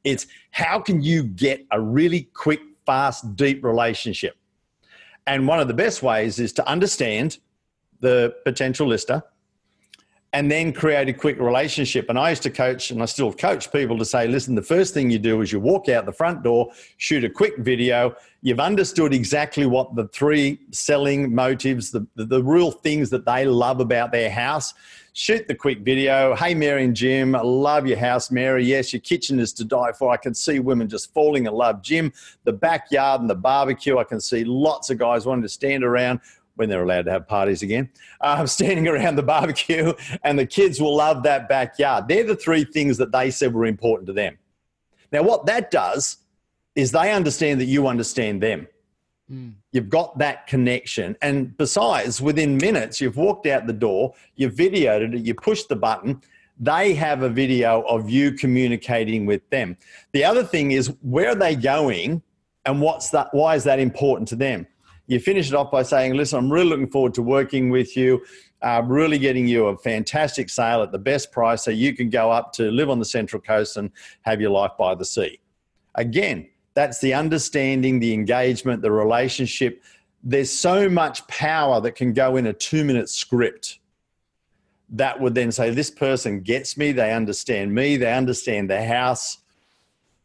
It's 0.05 0.27
how 0.51 0.79
can 0.81 1.03
you 1.03 1.23
get 1.23 1.65
a 1.71 1.81
really 1.81 2.23
quick, 2.35 2.61
fast, 2.85 3.37
deep 3.37 3.65
relationship? 3.65 4.37
And 5.27 5.47
one 5.47 5.61
of 5.61 5.69
the 5.69 5.75
best 5.75 6.03
ways 6.03 6.39
is 6.39 6.53
to 6.55 6.69
understand 6.69 7.39
the 8.01 8.35
potential 8.45 8.87
lister 8.87 9.23
and 10.35 10.51
then 10.51 10.73
create 10.73 11.09
a 11.09 11.13
quick 11.13 11.39
relationship. 11.39 12.09
And 12.09 12.19
I 12.19 12.31
used 12.31 12.43
to 12.45 12.51
coach, 12.51 12.91
and 12.91 13.03
I 13.03 13.05
still 13.05 13.33
coach 13.33 13.71
people 13.71 13.99
to 13.99 14.05
say, 14.05 14.27
listen, 14.27 14.55
the 14.55 14.63
first 14.63 14.95
thing 14.95 15.11
you 15.11 15.19
do 15.19 15.43
is 15.43 15.53
you 15.53 15.61
walk 15.61 15.89
out 15.89 16.07
the 16.07 16.13
front 16.13 16.43
door, 16.43 16.71
shoot 16.97 17.23
a 17.25 17.31
quick 17.31 17.59
video. 17.59 18.17
You've 18.41 18.61
understood 18.61 19.13
exactly 19.13 19.67
what 19.67 19.95
the 19.95 20.09
three 20.09 20.59
selling 20.71 21.35
motives, 21.35 21.91
the, 21.91 22.07
the, 22.17 22.25
the 22.25 22.43
real 22.43 22.71
things 22.71 23.11
that 23.11 23.27
they 23.27 23.45
love 23.45 23.81
about 23.81 24.11
their 24.11 24.31
house 24.31 24.73
shoot 25.15 25.47
the 25.47 25.55
quick 25.55 25.81
video. 25.81 26.35
Hey, 26.35 26.55
Mary 26.55 26.85
and 26.85 26.97
Jim, 26.97 27.35
I 27.35 27.43
love 27.43 27.87
your 27.87 27.99
house, 27.99 28.31
Mary. 28.31 28.65
Yes, 28.65 28.93
your 28.93 29.01
kitchen 29.01 29.39
is 29.39 29.53
to 29.55 29.65
die 29.65 29.93
for. 29.93 30.11
I 30.11 30.17
can 30.17 30.35
see 30.35 30.59
women 30.59 30.89
just 30.89 31.13
falling 31.13 31.47
in 31.47 31.53
love. 31.53 31.83
Jim, 31.83 32.13
the 32.45 32.53
backyard 32.53 33.21
and 33.21 33.29
the 33.29 33.35
barbecue, 33.35 33.99
I 33.99 34.05
can 34.05 34.21
see 34.21 34.45
lots 34.45 34.91
of 34.91 34.99
guys 34.99 35.27
wanting 35.27 35.43
to 35.43 35.49
stand 35.49 35.85
around 35.85 36.21
when 36.57 36.69
they're 36.69 36.83
allowed 36.83 37.07
to 37.07 37.11
have 37.11 37.27
parties 37.27 37.63
again, 37.63 37.91
um, 38.21 38.47
standing 38.59 38.89
around 38.89 39.17
the 39.17 39.23
barbecue, 39.23 39.93
and 40.23 40.39
the 40.39 40.47
kids 40.47 40.81
will 40.81 40.97
love 40.97 41.23
that 41.23 41.49
backyard. 41.49 42.09
They're 42.09 42.25
the 42.25 42.37
three 42.37 42.65
things 42.65 42.99
that 42.99 43.13
they 43.13 43.31
said 43.31 43.55
were 43.55 43.67
important 43.67 44.07
to 44.09 44.13
them. 44.13 44.39
Now, 45.11 45.23
what 45.23 45.47
that 45.47 45.71
does 45.71 46.19
is 46.75 46.91
they 46.91 47.13
understand 47.13 47.61
that 47.61 47.67
you 47.67 47.87
understand 47.87 48.43
them. 48.43 48.67
Mm. 49.31 49.55
You've 49.73 49.91
got 49.91 50.19
that 50.19 50.47
connection. 50.47 51.17
And 51.23 51.57
besides, 51.57 52.21
within 52.21 52.57
minutes, 52.57 53.01
you've 53.01 53.17
walked 53.17 53.47
out 53.47 53.67
the 53.67 53.73
door, 53.73 54.15
you've 54.37 54.55
videoed 54.55 55.15
it, 55.15 55.21
you 55.21 55.35
push 55.35 55.65
the 55.65 55.77
button, 55.77 56.23
they 56.59 56.95
have 56.95 57.23
a 57.23 57.29
video 57.29 57.83
of 57.83 58.09
you 58.09 58.33
communicating 58.33 59.27
with 59.27 59.49
them. 59.51 59.77
The 60.13 60.25
other 60.25 60.45
thing 60.45 60.73
is 60.73 60.89
where 61.03 61.31
are 61.31 61.35
they 61.35 61.57
going 61.57 62.23
and 62.65 62.81
what's 62.81 63.11
that 63.11 63.29
why 63.33 63.57
is 63.57 63.65
that 63.65 63.81
important 63.81 64.29
to 64.29 64.37
them? 64.37 64.67
You 65.13 65.21
finish 65.21 65.49
it 65.49 65.55
off 65.55 65.71
by 65.71 65.83
saying, 65.83 66.15
listen, 66.15 66.39
I'm 66.39 66.51
really 66.51 66.71
looking 66.71 66.89
forward 66.89 67.13
to 67.15 67.23
working 67.23 67.69
with 67.69 67.99
you. 67.99 68.25
Uh, 68.63 68.83
really 68.87 69.19
getting 69.19 69.47
you 69.47 69.67
a 69.67 69.77
fantastic 69.77 70.49
sale 70.49 70.83
at 70.83 70.91
the 70.91 70.99
best 70.99 71.33
price 71.33 71.65
so 71.65 71.71
you 71.71 71.95
can 71.95 72.09
go 72.09 72.31
up 72.31 72.51
to 72.55 72.71
live 72.71 72.89
on 72.89 72.99
the 72.99 73.05
Central 73.05 73.43
Coast 73.43 73.77
and 73.77 73.91
have 74.23 74.41
your 74.41 74.51
life 74.51 74.71
by 74.79 74.95
the 74.95 75.05
sea. 75.05 75.39
Again, 75.97 76.49
that's 76.73 76.99
the 77.01 77.13
understanding, 77.13 78.01
the 78.01 78.15
engagement, 78.15 78.81
the 78.81 78.91
relationship. 78.91 79.83
There's 80.23 80.51
so 80.51 80.89
much 80.89 81.27
power 81.27 81.79
that 81.83 81.93
can 81.93 82.15
go 82.15 82.37
in 82.37 82.47
a 82.47 82.55
two 82.55 82.83
minute 82.83 83.11
script 83.11 83.81
that 84.89 85.21
would 85.21 85.35
then 85.35 85.53
say, 85.53 85.69
This 85.69 85.91
person 85.91 86.41
gets 86.41 86.79
me, 86.79 86.93
they 86.93 87.13
understand 87.13 87.75
me, 87.75 87.99
they 87.99 88.15
understand 88.15 88.71
the 88.71 88.83
house. 88.83 89.39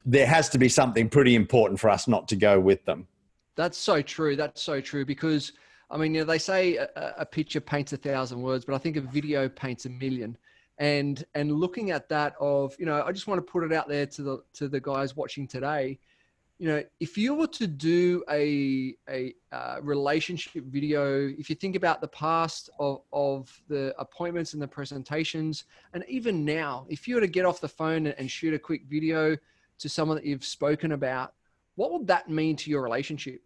there 0.06 0.28
has 0.28 0.48
to 0.50 0.58
be 0.58 0.70
something 0.70 1.10
pretty 1.10 1.36
important 1.36 1.78
for 1.78 1.90
us 1.90 2.08
not 2.08 2.30
to 2.30 2.38
go 2.38 2.58
with 2.58 2.86
them. 2.86 3.08
That's 3.58 3.78
so 3.78 4.02
true. 4.02 4.36
That's 4.36 4.62
so 4.62 4.80
true 4.80 5.04
because 5.04 5.52
I 5.90 5.98
mean, 5.98 6.14
you 6.14 6.22
know, 6.22 6.26
they 6.26 6.38
say 6.38 6.78
a, 6.78 7.16
a 7.20 7.26
picture 7.26 7.60
paints 7.60 7.92
a 7.92 7.98
thousand 7.98 8.42
words, 8.42 8.66
but 8.66 8.76
I 8.76 8.78
think 8.78 8.98
a 8.98 9.02
video 9.02 9.50
paints 9.50 9.86
a 9.86 9.90
million. 9.90 10.38
And 10.78 11.26
and 11.34 11.52
looking 11.52 11.92
at 11.92 12.08
that 12.10 12.36
of, 12.40 12.76
you 12.78 12.86
know, 12.86 13.04
I 13.04 13.12
just 13.12 13.28
want 13.28 13.40
to 13.46 13.52
put 13.52 13.64
it 13.64 13.74
out 13.74 13.90
there 13.90 14.06
to 14.06 14.22
the 14.22 14.44
to 14.54 14.68
the 14.68 14.80
guys 14.80 15.16
watching 15.16 15.48
today. 15.48 16.00
You 16.60 16.68
know, 16.68 16.84
if 17.00 17.18
you 17.18 17.34
were 17.34 17.48
to 17.48 17.68
do 17.68 18.24
a 18.30 18.96
a 19.10 19.34
uh, 19.52 19.78
relationship 19.82 20.66
video, 20.66 21.28
if 21.30 21.50
you 21.50 21.56
think 21.56 21.76
about 21.76 22.00
the 22.00 22.10
past 22.10 22.70
of 22.80 23.02
of 23.12 23.60
the 23.70 23.96
appointments 23.98 24.54
and 24.54 24.62
the 24.62 24.68
presentations, 24.68 25.64
and 25.94 26.04
even 26.08 26.46
now, 26.46 26.86
if 26.90 27.08
you 27.08 27.16
were 27.16 27.22
to 27.22 27.28
get 27.28 27.46
off 27.46 27.60
the 27.60 27.68
phone 27.68 28.06
and 28.08 28.30
shoot 28.30 28.54
a 28.54 28.60
quick 28.60 28.84
video 28.88 29.36
to 29.80 29.90
someone 29.90 30.16
that 30.18 30.26
you've 30.26 30.46
spoken 30.46 30.92
about, 30.92 31.34
what 31.76 31.92
would 31.92 32.08
that 32.08 32.30
mean 32.30 32.56
to 32.58 32.70
your 32.70 32.84
relationship? 32.84 33.42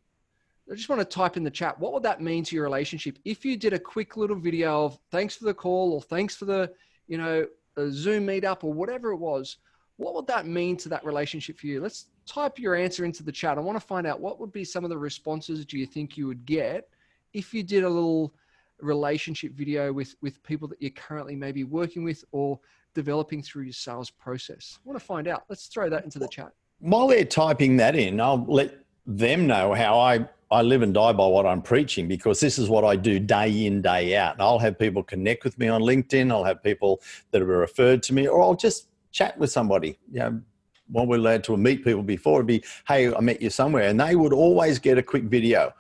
I 0.71 0.75
just 0.75 0.87
want 0.87 1.01
to 1.01 1.05
type 1.05 1.35
in 1.35 1.43
the 1.43 1.51
chat. 1.51 1.77
What 1.79 1.91
would 1.91 2.03
that 2.03 2.21
mean 2.21 2.45
to 2.45 2.55
your 2.55 2.63
relationship 2.63 3.19
if 3.25 3.43
you 3.43 3.57
did 3.57 3.73
a 3.73 3.79
quick 3.79 4.15
little 4.15 4.37
video 4.37 4.85
of 4.85 4.97
thanks 5.11 5.35
for 5.35 5.43
the 5.43 5.53
call 5.53 5.91
or 5.91 6.01
thanks 6.01 6.35
for 6.35 6.45
the, 6.45 6.71
you 7.07 7.17
know, 7.17 7.45
Zoom 7.89 8.25
meetup 8.25 8.63
or 8.63 8.71
whatever 8.71 9.11
it 9.11 9.17
was? 9.17 9.57
What 9.97 10.15
would 10.15 10.27
that 10.27 10.47
mean 10.47 10.77
to 10.77 10.89
that 10.89 11.03
relationship 11.03 11.59
for 11.59 11.67
you? 11.67 11.81
Let's 11.81 12.07
type 12.25 12.57
your 12.57 12.75
answer 12.75 13.03
into 13.03 13.21
the 13.21 13.33
chat. 13.33 13.57
I 13.57 13.61
want 13.61 13.75
to 13.79 13.85
find 13.85 14.07
out 14.07 14.21
what 14.21 14.39
would 14.39 14.53
be 14.53 14.63
some 14.63 14.85
of 14.85 14.89
the 14.89 14.97
responses 14.97 15.65
do 15.65 15.77
you 15.77 15.85
think 15.85 16.15
you 16.15 16.25
would 16.27 16.45
get 16.45 16.87
if 17.33 17.53
you 17.53 17.63
did 17.63 17.83
a 17.83 17.89
little 17.89 18.33
relationship 18.79 19.51
video 19.51 19.91
with 19.93 20.15
with 20.21 20.41
people 20.41 20.67
that 20.67 20.81
you're 20.81 20.89
currently 20.91 21.35
maybe 21.35 21.63
working 21.63 22.03
with 22.03 22.23
or 22.31 22.59
developing 22.95 23.43
through 23.43 23.63
your 23.63 23.73
sales 23.73 24.09
process. 24.09 24.79
I 24.83 24.87
want 24.87 24.99
to 24.99 25.05
find 25.05 25.27
out. 25.27 25.43
Let's 25.49 25.67
throw 25.67 25.89
that 25.89 26.03
into 26.03 26.17
the 26.17 26.27
chat. 26.29 26.51
While 26.79 27.07
they're 27.07 27.25
typing 27.25 27.77
that 27.77 27.95
in, 27.95 28.19
I'll 28.19 28.43
let 28.47 28.73
them 29.05 29.45
know 29.45 29.73
how 29.73 29.99
I 29.99 30.27
I 30.51 30.61
live 30.61 30.81
and 30.81 30.93
die 30.93 31.13
by 31.13 31.25
what 31.25 31.45
I'm 31.45 31.61
preaching 31.61 32.09
because 32.09 32.41
this 32.41 32.59
is 32.59 32.69
what 32.69 32.83
I 32.83 32.97
do 32.97 33.19
day 33.19 33.65
in, 33.65 33.81
day 33.81 34.17
out. 34.17 34.33
And 34.33 34.41
I'll 34.41 34.59
have 34.59 34.77
people 34.77 35.01
connect 35.01 35.45
with 35.45 35.57
me 35.57 35.69
on 35.69 35.81
LinkedIn. 35.81 36.29
I'll 36.29 36.43
have 36.43 36.61
people 36.61 37.01
that 37.31 37.41
are 37.41 37.45
referred 37.45 38.03
to 38.03 38.13
me, 38.13 38.27
or 38.27 38.41
I'll 38.41 38.55
just 38.55 38.89
chat 39.11 39.37
with 39.37 39.49
somebody. 39.49 39.97
You 40.11 40.19
know, 40.19 40.41
when 40.89 41.07
we're 41.07 41.15
allowed 41.15 41.45
to 41.45 41.55
meet 41.55 41.85
people 41.85 42.03
before, 42.03 42.39
it'd 42.39 42.47
be, 42.47 42.63
hey, 42.85 43.13
I 43.13 43.21
met 43.21 43.41
you 43.41 43.49
somewhere. 43.49 43.83
And 43.83 43.99
they 43.99 44.17
would 44.17 44.33
always 44.33 44.77
get 44.77 44.97
a 44.97 45.03
quick 45.03 45.23
video 45.23 45.73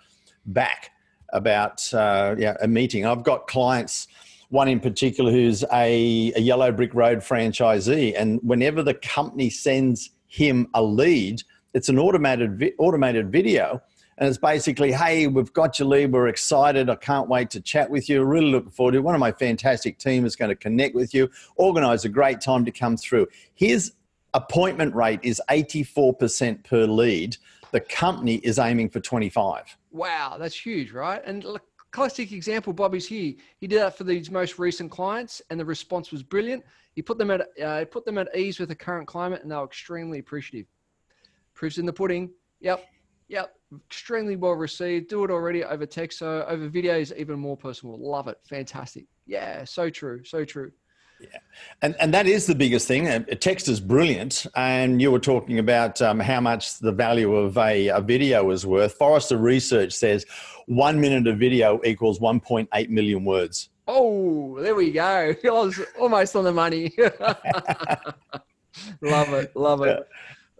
back 0.45 0.91
about 1.33 1.93
uh, 1.93 2.35
yeah, 2.37 2.55
a 2.61 2.67
meeting. 2.67 3.05
I've 3.05 3.23
got 3.23 3.47
clients, 3.47 4.07
one 4.49 4.69
in 4.69 4.79
particular 4.79 5.31
who's 5.31 5.63
a, 5.73 6.31
a 6.35 6.39
Yellow 6.39 6.71
Brick 6.71 6.93
Road 6.93 7.19
franchisee. 7.19 8.13
And 8.17 8.39
whenever 8.41 8.83
the 8.83 8.93
company 8.93 9.49
sends 9.49 10.11
him 10.27 10.69
a 10.73 10.81
lead, 10.81 11.41
it's 11.73 11.89
an 11.89 11.99
automated, 11.99 12.73
automated 12.77 13.33
video 13.33 13.81
and 14.17 14.27
it's 14.27 14.37
basically, 14.37 14.91
hey, 14.91 15.27
we've 15.27 15.51
got 15.53 15.79
your 15.79 15.87
lead. 15.87 16.11
We're 16.11 16.27
excited. 16.27 16.89
I 16.89 16.95
can't 16.95 17.27
wait 17.27 17.49
to 17.51 17.61
chat 17.61 17.89
with 17.89 18.09
you. 18.09 18.23
Really 18.23 18.51
looking 18.51 18.71
forward 18.71 18.91
to 18.93 18.97
it. 18.99 19.03
One 19.03 19.15
of 19.15 19.19
my 19.19 19.31
fantastic 19.31 19.97
team 19.97 20.25
is 20.25 20.35
going 20.35 20.49
to 20.49 20.55
connect 20.55 20.95
with 20.95 21.13
you, 21.13 21.29
organize 21.55 22.05
a 22.05 22.09
great 22.09 22.41
time 22.41 22.65
to 22.65 22.71
come 22.71 22.97
through. 22.97 23.27
His 23.53 23.93
appointment 24.33 24.93
rate 24.95 25.19
is 25.23 25.41
84% 25.49 26.63
per 26.63 26.85
lead. 26.85 27.37
The 27.71 27.79
company 27.79 28.35
is 28.35 28.59
aiming 28.59 28.89
for 28.89 28.99
25. 28.99 29.77
Wow, 29.91 30.37
that's 30.37 30.55
huge, 30.55 30.91
right? 30.91 31.21
And 31.25 31.43
look, 31.43 31.63
classic 31.91 32.31
example, 32.31 32.73
Bobby's 32.73 33.07
here. 33.07 33.33
He 33.57 33.67
did 33.67 33.79
that 33.79 33.97
for 33.97 34.03
these 34.03 34.29
most 34.29 34.59
recent 34.59 34.91
clients, 34.91 35.41
and 35.49 35.59
the 35.59 35.65
response 35.65 36.11
was 36.11 36.21
brilliant. 36.21 36.63
He 36.93 37.01
put 37.01 37.17
them 37.17 37.31
at 37.31 37.47
uh, 37.63 37.85
put 37.85 38.05
them 38.05 38.17
at 38.17 38.35
ease 38.35 38.59
with 38.59 38.69
the 38.69 38.75
current 38.75 39.07
climate, 39.07 39.41
and 39.41 39.51
they 39.51 39.55
were 39.55 39.63
extremely 39.63 40.19
appreciative. 40.19 40.67
Proofs 41.53 41.77
in 41.77 41.85
the 41.85 41.93
pudding. 41.93 42.31
Yep, 42.59 42.85
Yep, 43.31 43.55
extremely 43.87 44.35
well 44.35 44.51
received. 44.51 45.07
Do 45.07 45.23
it 45.23 45.31
already 45.31 45.63
over 45.63 45.85
text, 45.85 46.19
so 46.19 46.43
over 46.49 46.67
video 46.67 46.97
is 46.97 47.13
even 47.15 47.39
more 47.39 47.55
personal. 47.55 47.97
Love 47.97 48.27
it, 48.27 48.37
fantastic. 48.43 49.05
Yeah, 49.25 49.63
so 49.63 49.89
true, 49.89 50.21
so 50.25 50.43
true. 50.43 50.73
Yeah, 51.21 51.37
and 51.81 51.95
and 52.01 52.13
that 52.13 52.27
is 52.27 52.45
the 52.45 52.55
biggest 52.55 52.89
thing. 52.89 53.05
Text 53.39 53.69
is 53.69 53.79
brilliant, 53.79 54.47
and 54.57 55.01
you 55.01 55.11
were 55.13 55.19
talking 55.19 55.59
about 55.59 56.01
um, 56.01 56.19
how 56.19 56.41
much 56.41 56.79
the 56.79 56.91
value 56.91 57.33
of 57.33 57.57
a, 57.57 57.87
a 57.87 58.01
video 58.01 58.49
is 58.49 58.65
worth. 58.65 58.95
Forrester 58.95 59.37
Research 59.37 59.93
says 59.93 60.25
one 60.65 60.99
minute 60.99 61.25
of 61.25 61.39
video 61.39 61.79
equals 61.85 62.19
1.8 62.19 62.89
million 62.89 63.23
words. 63.23 63.69
Oh, 63.87 64.59
there 64.59 64.75
we 64.75 64.91
go. 64.91 65.33
I 65.45 65.49
was 65.49 65.79
almost 65.97 66.35
on 66.35 66.43
the 66.43 66.51
money. 66.51 66.91
love 69.01 69.31
it, 69.31 69.55
love 69.55 69.83
it. 69.83 70.05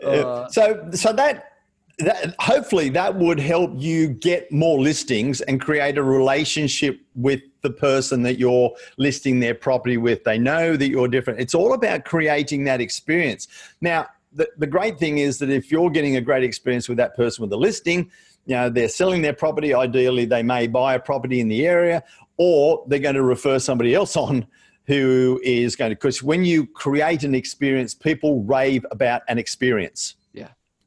Uh, 0.02 0.48
so 0.48 0.90
so 0.94 1.12
that 1.12 1.51
that, 2.00 2.36
hopefully 2.40 2.90
that 2.90 3.16
would 3.16 3.40
help 3.40 3.72
you 3.76 4.10
get 4.10 4.52
more 4.52 4.80
listings 4.80 5.42
and 5.42 5.62
create 5.62 5.98
a 5.98 6.04
relationship 6.04 7.00
with 7.16 7.42
the 7.62 7.70
person 7.70 8.24
that 8.24 8.40
you're 8.40 8.74
listing 8.98 9.40
their 9.40 9.54
property 9.54 9.98
with. 9.98 10.24
They 10.24 10.38
know 10.38 10.76
that 10.76 10.90
you're 10.90 11.08
different. 11.08 11.40
It's 11.40 11.54
all 11.54 11.74
about 11.74 12.06
creating 12.06 12.64
that 12.66 12.82
experience. 12.82 13.48
Now, 13.82 14.08
the, 14.34 14.50
the 14.58 14.68
great 14.68 14.98
thing 14.98 15.18
is 15.18 15.38
that 15.40 15.50
if 15.50 15.72
you're 15.72 15.90
getting 15.90 16.16
a 16.16 16.22
great 16.22 16.44
experience 16.44 16.88
with 16.88 16.98
that 16.98 17.16
person 17.16 17.42
with 17.42 17.50
the 17.50 17.58
listing, 17.58 18.10
you 18.46 18.56
know, 18.56 18.70
they're 18.70 18.90
selling 18.90 19.22
their 19.22 19.34
property. 19.34 19.74
Ideally, 19.74 20.26
they 20.26 20.42
may 20.42 20.68
buy 20.68 20.96
a 20.96 21.00
property 21.00 21.40
in 21.40 21.48
the 21.48 21.68
area 21.68 22.04
or 22.38 22.84
they're 22.88 23.00
going 23.00 23.16
to 23.16 23.24
refer 23.24 23.60
somebody 23.60 23.94
else 23.94 24.16
on 24.16 24.48
who 24.88 25.40
is 25.44 25.76
going 25.76 25.92
to, 25.92 25.96
because 25.96 26.24
when 26.24 26.44
you 26.44 26.66
create 26.66 27.24
an 27.24 27.36
experience, 27.36 27.94
people 27.94 28.42
rave 28.44 28.84
about 28.90 29.22
an 29.28 29.38
experience. 29.38 30.16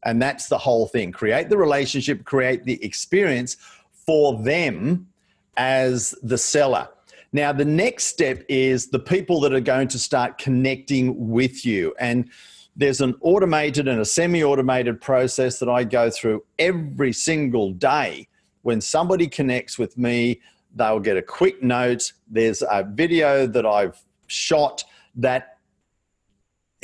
And 0.05 0.21
that's 0.21 0.49
the 0.49 0.59
whole 0.59 0.87
thing. 0.87 1.13
Create 1.13 1.49
the 1.49 1.57
relationship, 1.57 2.25
create 2.25 2.65
the 2.65 2.83
experience 2.85 3.57
for 3.93 4.41
them 4.43 5.09
as 5.57 6.15
the 6.23 6.39
seller. 6.39 6.89
Now, 7.33 7.53
the 7.53 7.65
next 7.65 8.05
step 8.05 8.45
is 8.49 8.89
the 8.89 8.99
people 8.99 9.41
that 9.41 9.53
are 9.53 9.61
going 9.61 9.89
to 9.89 9.99
start 9.99 10.39
connecting 10.39 11.31
with 11.31 11.67
you. 11.67 11.95
And 11.99 12.31
there's 12.77 13.01
an 13.01 13.15
automated 13.21 13.89
and 13.89 14.01
a 14.01 14.05
semi 14.05 14.43
automated 14.43 15.01
process 15.01 15.59
that 15.59 15.69
I 15.69 15.85
go 15.85 16.11
through 16.11 16.45
every 16.59 17.13
single 17.13 17.73
day. 17.73 18.29
When 18.63 18.81
somebody 18.81 19.27
connects 19.27 19.79
with 19.79 19.99
me, 19.99 20.41
they'll 20.75 21.01
get 21.01 21.17
a 21.17 21.23
quick 21.23 21.63
note. 21.63 22.13
There's 22.29 22.63
a 22.63 22.87
video 22.89 23.47
that 23.47 23.67
I've 23.67 24.01
shot 24.27 24.85
that 25.17 25.54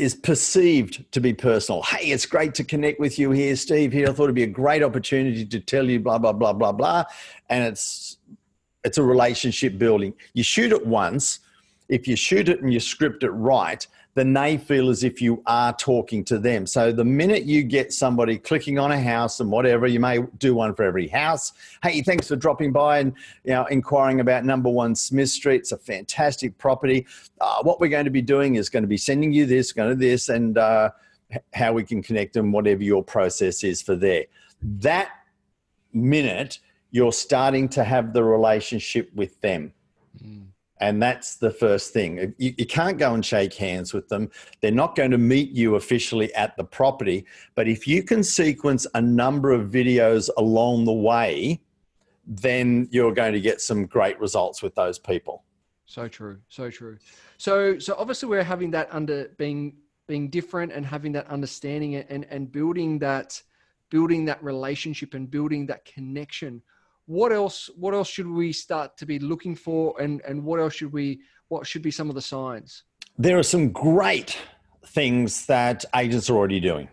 is 0.01 0.15
perceived 0.15 1.05
to 1.13 1.21
be 1.21 1.35
personal. 1.35 1.83
Hey, 1.83 2.11
it's 2.11 2.27
great 2.27 2.55
to 2.55 2.65
connect 2.65 2.99
with 2.99 3.19
you 3.19 3.31
here, 3.31 3.55
Steve. 3.55 3.93
Here, 3.93 4.09
I 4.09 4.13
thought 4.13 4.25
it'd 4.25 4.35
be 4.35 4.43
a 4.43 4.47
great 4.47 4.83
opportunity 4.83 5.45
to 5.45 5.61
tell 5.61 5.89
you 5.89 6.01
blah 6.01 6.19
blah 6.19 6.33
blah 6.33 6.55
blah 6.55 6.73
blah, 6.73 7.05
and 7.51 7.65
it's 7.65 8.17
it's 8.83 8.99
a 8.99 9.03
relationship 9.03 9.79
building. 9.79 10.15
You 10.33 10.43
shoot 10.43 10.73
it 10.73 10.87
once. 10.87 11.41
If 11.89 12.09
you 12.09 12.17
shoot 12.17 12.49
it 12.49 12.63
and 12.63 12.73
you 12.73 12.81
script 12.81 13.25
it 13.25 13.31
right, 13.31 13.87
then 14.15 14.33
they 14.33 14.57
feel 14.57 14.89
as 14.89 15.05
if 15.05 15.23
you 15.23 15.43
are 15.47 15.73
talking 15.73 16.25
to 16.25 16.39
them. 16.39 16.67
So 16.67 16.93
the 16.93 17.05
minute 17.05 17.45
you 17.45 17.63
get 17.63 17.93
somebody 17.93 18.39
clicking 18.39 18.79
on 18.79 18.91
a 18.91 19.01
house 19.01 19.41
and 19.41 19.51
whatever, 19.51 19.87
you 19.87 20.01
may 20.01 20.21
do 20.39 20.55
one 20.55 20.75
for 20.75 20.83
every 20.83 21.07
house. 21.07 21.53
Hey, 21.83 22.03
thanks 22.03 22.29
for 22.29 22.37
dropping 22.37 22.73
by 22.73 22.99
and 22.99 23.13
you 23.45 23.53
know 23.53 23.67
inquiring 23.67 24.21
about 24.21 24.45
number 24.45 24.69
one 24.69 24.95
Smith 24.95 25.31
Street. 25.31 25.61
It's 25.61 25.73
a 25.73 25.79
fantastic 25.79 26.59
property. 26.59 27.07
Uh, 27.41 27.63
what 27.63 27.81
we're 27.81 27.89
going 27.89 28.05
to 28.05 28.11
be 28.11 28.23
doing 28.23 28.57
is 28.57 28.69
going 28.69 28.83
to 28.83 28.89
be 28.89 28.97
sending 28.97 29.33
you 29.33 29.47
this, 29.47 29.73
going 29.73 29.91
to 29.91 29.97
this, 29.97 30.29
and 30.29 30.59
uh, 30.59 30.91
how 31.55 31.73
we 31.73 31.85
can 31.85 32.03
connect 32.03 32.35
them, 32.35 32.53
whatever 32.53 32.83
your 32.83 33.05
process 33.05 33.63
is 33.63 33.81
for 33.81 33.95
there. 33.95 34.25
That 34.63 35.11
minute, 35.93 36.59
you're 36.91 37.13
starting 37.13 37.69
to 37.71 37.85
have 37.85 38.13
the 38.13 38.25
relationship 38.25 39.11
with 39.15 39.41
them. 39.41 39.73
Mm. 40.23 40.50
And 40.81 41.03
that's 41.03 41.37
the 41.37 41.51
first 41.51 41.93
thing. 41.93 42.35
You, 42.39 42.55
you, 42.57 42.67
can't 42.67 42.97
go 42.97 43.13
and 43.13 43.25
shake 43.25 43.53
hands 43.53 43.93
with 43.93 44.09
them. 44.09 44.31
They're 44.61 44.71
not 44.71 44.97
going 44.97 45.11
to 45.11 45.19
meet 45.19 45.51
you 45.51 45.75
officially 45.75 46.35
at 46.35 46.57
the 46.57 46.65
property. 46.65 47.27
But 47.55 47.69
if 47.69 47.87
you 47.87 48.03
can 48.03 48.23
sequence 48.23 48.87
a 48.95 49.01
number 49.01 49.53
of 49.53 49.71
videos 49.71 50.31
along 50.39 50.87
the 50.87 50.93
way, 50.93 51.61
then 52.27 52.89
you're 52.91 53.13
going 53.13 53.35
to 53.35 53.41
get 53.41 53.61
some 53.61 53.85
great 53.85 54.19
results 54.19 54.63
with 54.63 54.75
those 54.75 54.99
people. 54.99 55.45
So 55.85 56.09
true. 56.09 56.39
So 56.49 56.71
true. 56.71 56.99
So 57.37 57.79
so 57.79 57.95
obviously 57.99 58.29
we're 58.29 58.45
having 58.45 58.71
that 58.71 58.89
under 58.93 59.29
being 59.37 59.77
being 60.07 60.31
different 60.31 60.73
and 60.73 60.87
having 60.87 61.13
that 61.13 61.27
understanding 61.27 61.97
and 61.97 62.25
and 62.31 62.51
building 62.51 62.99
that 63.01 63.43
building 63.91 64.25
that 64.27 64.43
relationship 64.43 65.15
and 65.15 65.29
building 65.31 65.67
that 65.67 65.85
connection 65.85 66.63
what 67.11 67.33
else 67.33 67.69
what 67.75 67.93
else 67.93 68.09
should 68.09 68.29
we 68.29 68.53
start 68.53 68.97
to 68.97 69.05
be 69.05 69.19
looking 69.19 69.57
for? 69.57 70.01
And 70.01 70.21
and 70.21 70.45
what 70.45 70.61
else 70.61 70.75
should 70.75 70.93
we 70.93 71.21
what 71.49 71.67
should 71.67 71.83
be 71.83 71.91
some 71.91 72.09
of 72.09 72.15
the 72.15 72.23
signs? 72.23 72.85
There 73.19 73.37
are 73.37 73.43
some 73.43 73.73
great 73.73 74.39
things 74.87 75.47
that 75.47 75.85
agents 75.97 76.31
are 76.31 76.37
already 76.37 76.61
doing. 76.61 76.89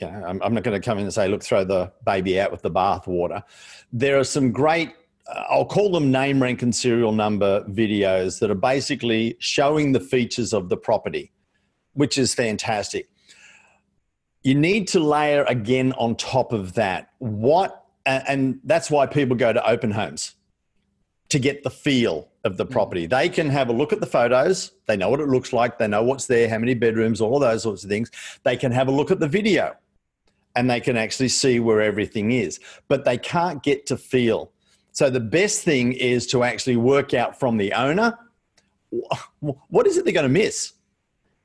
Yeah 0.00 0.22
I'm, 0.24 0.40
I'm 0.44 0.54
not 0.54 0.62
going 0.62 0.80
to 0.80 0.84
come 0.84 0.98
in 0.98 1.04
and 1.04 1.12
say 1.12 1.26
look 1.26 1.42
throw 1.42 1.64
the 1.64 1.92
baby 2.06 2.40
out 2.40 2.52
with 2.52 2.62
the 2.62 2.70
bathwater. 2.70 3.42
There 3.92 4.16
are 4.16 4.22
some 4.22 4.52
great 4.52 4.92
uh, 5.28 5.42
I'll 5.50 5.66
call 5.66 5.90
them 5.90 6.12
name, 6.12 6.40
rank, 6.40 6.62
and 6.62 6.72
serial 6.72 7.10
number 7.10 7.64
videos 7.64 8.38
that 8.38 8.52
are 8.52 8.62
basically 8.72 9.36
showing 9.40 9.90
the 9.90 10.00
features 10.00 10.52
of 10.52 10.68
the 10.68 10.76
property, 10.76 11.32
which 11.94 12.16
is 12.16 12.32
fantastic. 12.32 13.08
You 14.44 14.54
need 14.54 14.86
to 14.88 15.00
layer 15.00 15.42
again 15.48 15.94
on 15.94 16.14
top 16.14 16.52
of 16.52 16.74
that 16.74 17.10
what 17.18 17.77
and 18.08 18.60
that's 18.64 18.90
why 18.90 19.06
people 19.06 19.36
go 19.36 19.52
to 19.52 19.68
open 19.68 19.90
homes 19.90 20.34
to 21.28 21.38
get 21.38 21.62
the 21.62 21.70
feel 21.70 22.28
of 22.44 22.56
the 22.56 22.64
mm. 22.64 22.70
property. 22.70 23.06
They 23.06 23.28
can 23.28 23.50
have 23.50 23.68
a 23.68 23.72
look 23.72 23.92
at 23.92 24.00
the 24.00 24.06
photos. 24.06 24.72
They 24.86 24.96
know 24.96 25.10
what 25.10 25.20
it 25.20 25.28
looks 25.28 25.52
like. 25.52 25.78
They 25.78 25.88
know 25.88 26.02
what's 26.02 26.26
there, 26.26 26.48
how 26.48 26.58
many 26.58 26.74
bedrooms, 26.74 27.20
all 27.20 27.36
of 27.36 27.42
those 27.42 27.62
sorts 27.64 27.84
of 27.84 27.90
things. 27.90 28.10
They 28.44 28.56
can 28.56 28.72
have 28.72 28.88
a 28.88 28.92
look 28.92 29.10
at 29.10 29.20
the 29.20 29.28
video 29.28 29.76
and 30.56 30.70
they 30.70 30.80
can 30.80 30.96
actually 30.96 31.28
see 31.28 31.60
where 31.60 31.82
everything 31.82 32.32
is, 32.32 32.58
but 32.88 33.04
they 33.04 33.18
can't 33.18 33.62
get 33.62 33.86
to 33.86 33.96
feel. 33.96 34.50
So 34.92 35.10
the 35.10 35.20
best 35.20 35.62
thing 35.62 35.92
is 35.92 36.26
to 36.28 36.42
actually 36.42 36.76
work 36.76 37.12
out 37.14 37.38
from 37.38 37.58
the 37.58 37.72
owner 37.74 38.18
what 38.90 39.86
is 39.86 39.96
it 39.96 40.04
they're 40.04 40.14
going 40.14 40.24
to 40.24 40.28
miss? 40.28 40.72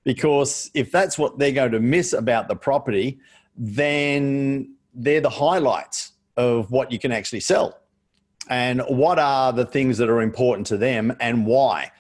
Because 0.03 0.69
if 0.73 0.91
that's 0.91 1.17
what 1.17 1.39
they're 1.39 1.51
going 1.51 1.71
to 1.71 1.79
miss 1.79 2.13
about 2.13 2.47
the 2.47 2.55
property, 2.55 3.19
then 3.57 4.75
they're 4.93 5.21
the 5.21 5.29
highlights 5.29 6.12
of 6.37 6.71
what 6.71 6.91
you 6.91 6.99
can 6.99 7.11
actually 7.11 7.39
sell 7.39 7.79
and 8.49 8.81
what 8.81 9.19
are 9.19 9.53
the 9.53 9.65
things 9.65 9.97
that 9.97 10.09
are 10.09 10.21
important 10.21 10.67
to 10.67 10.77
them 10.77 11.15
and 11.19 11.45
why. 11.45 11.91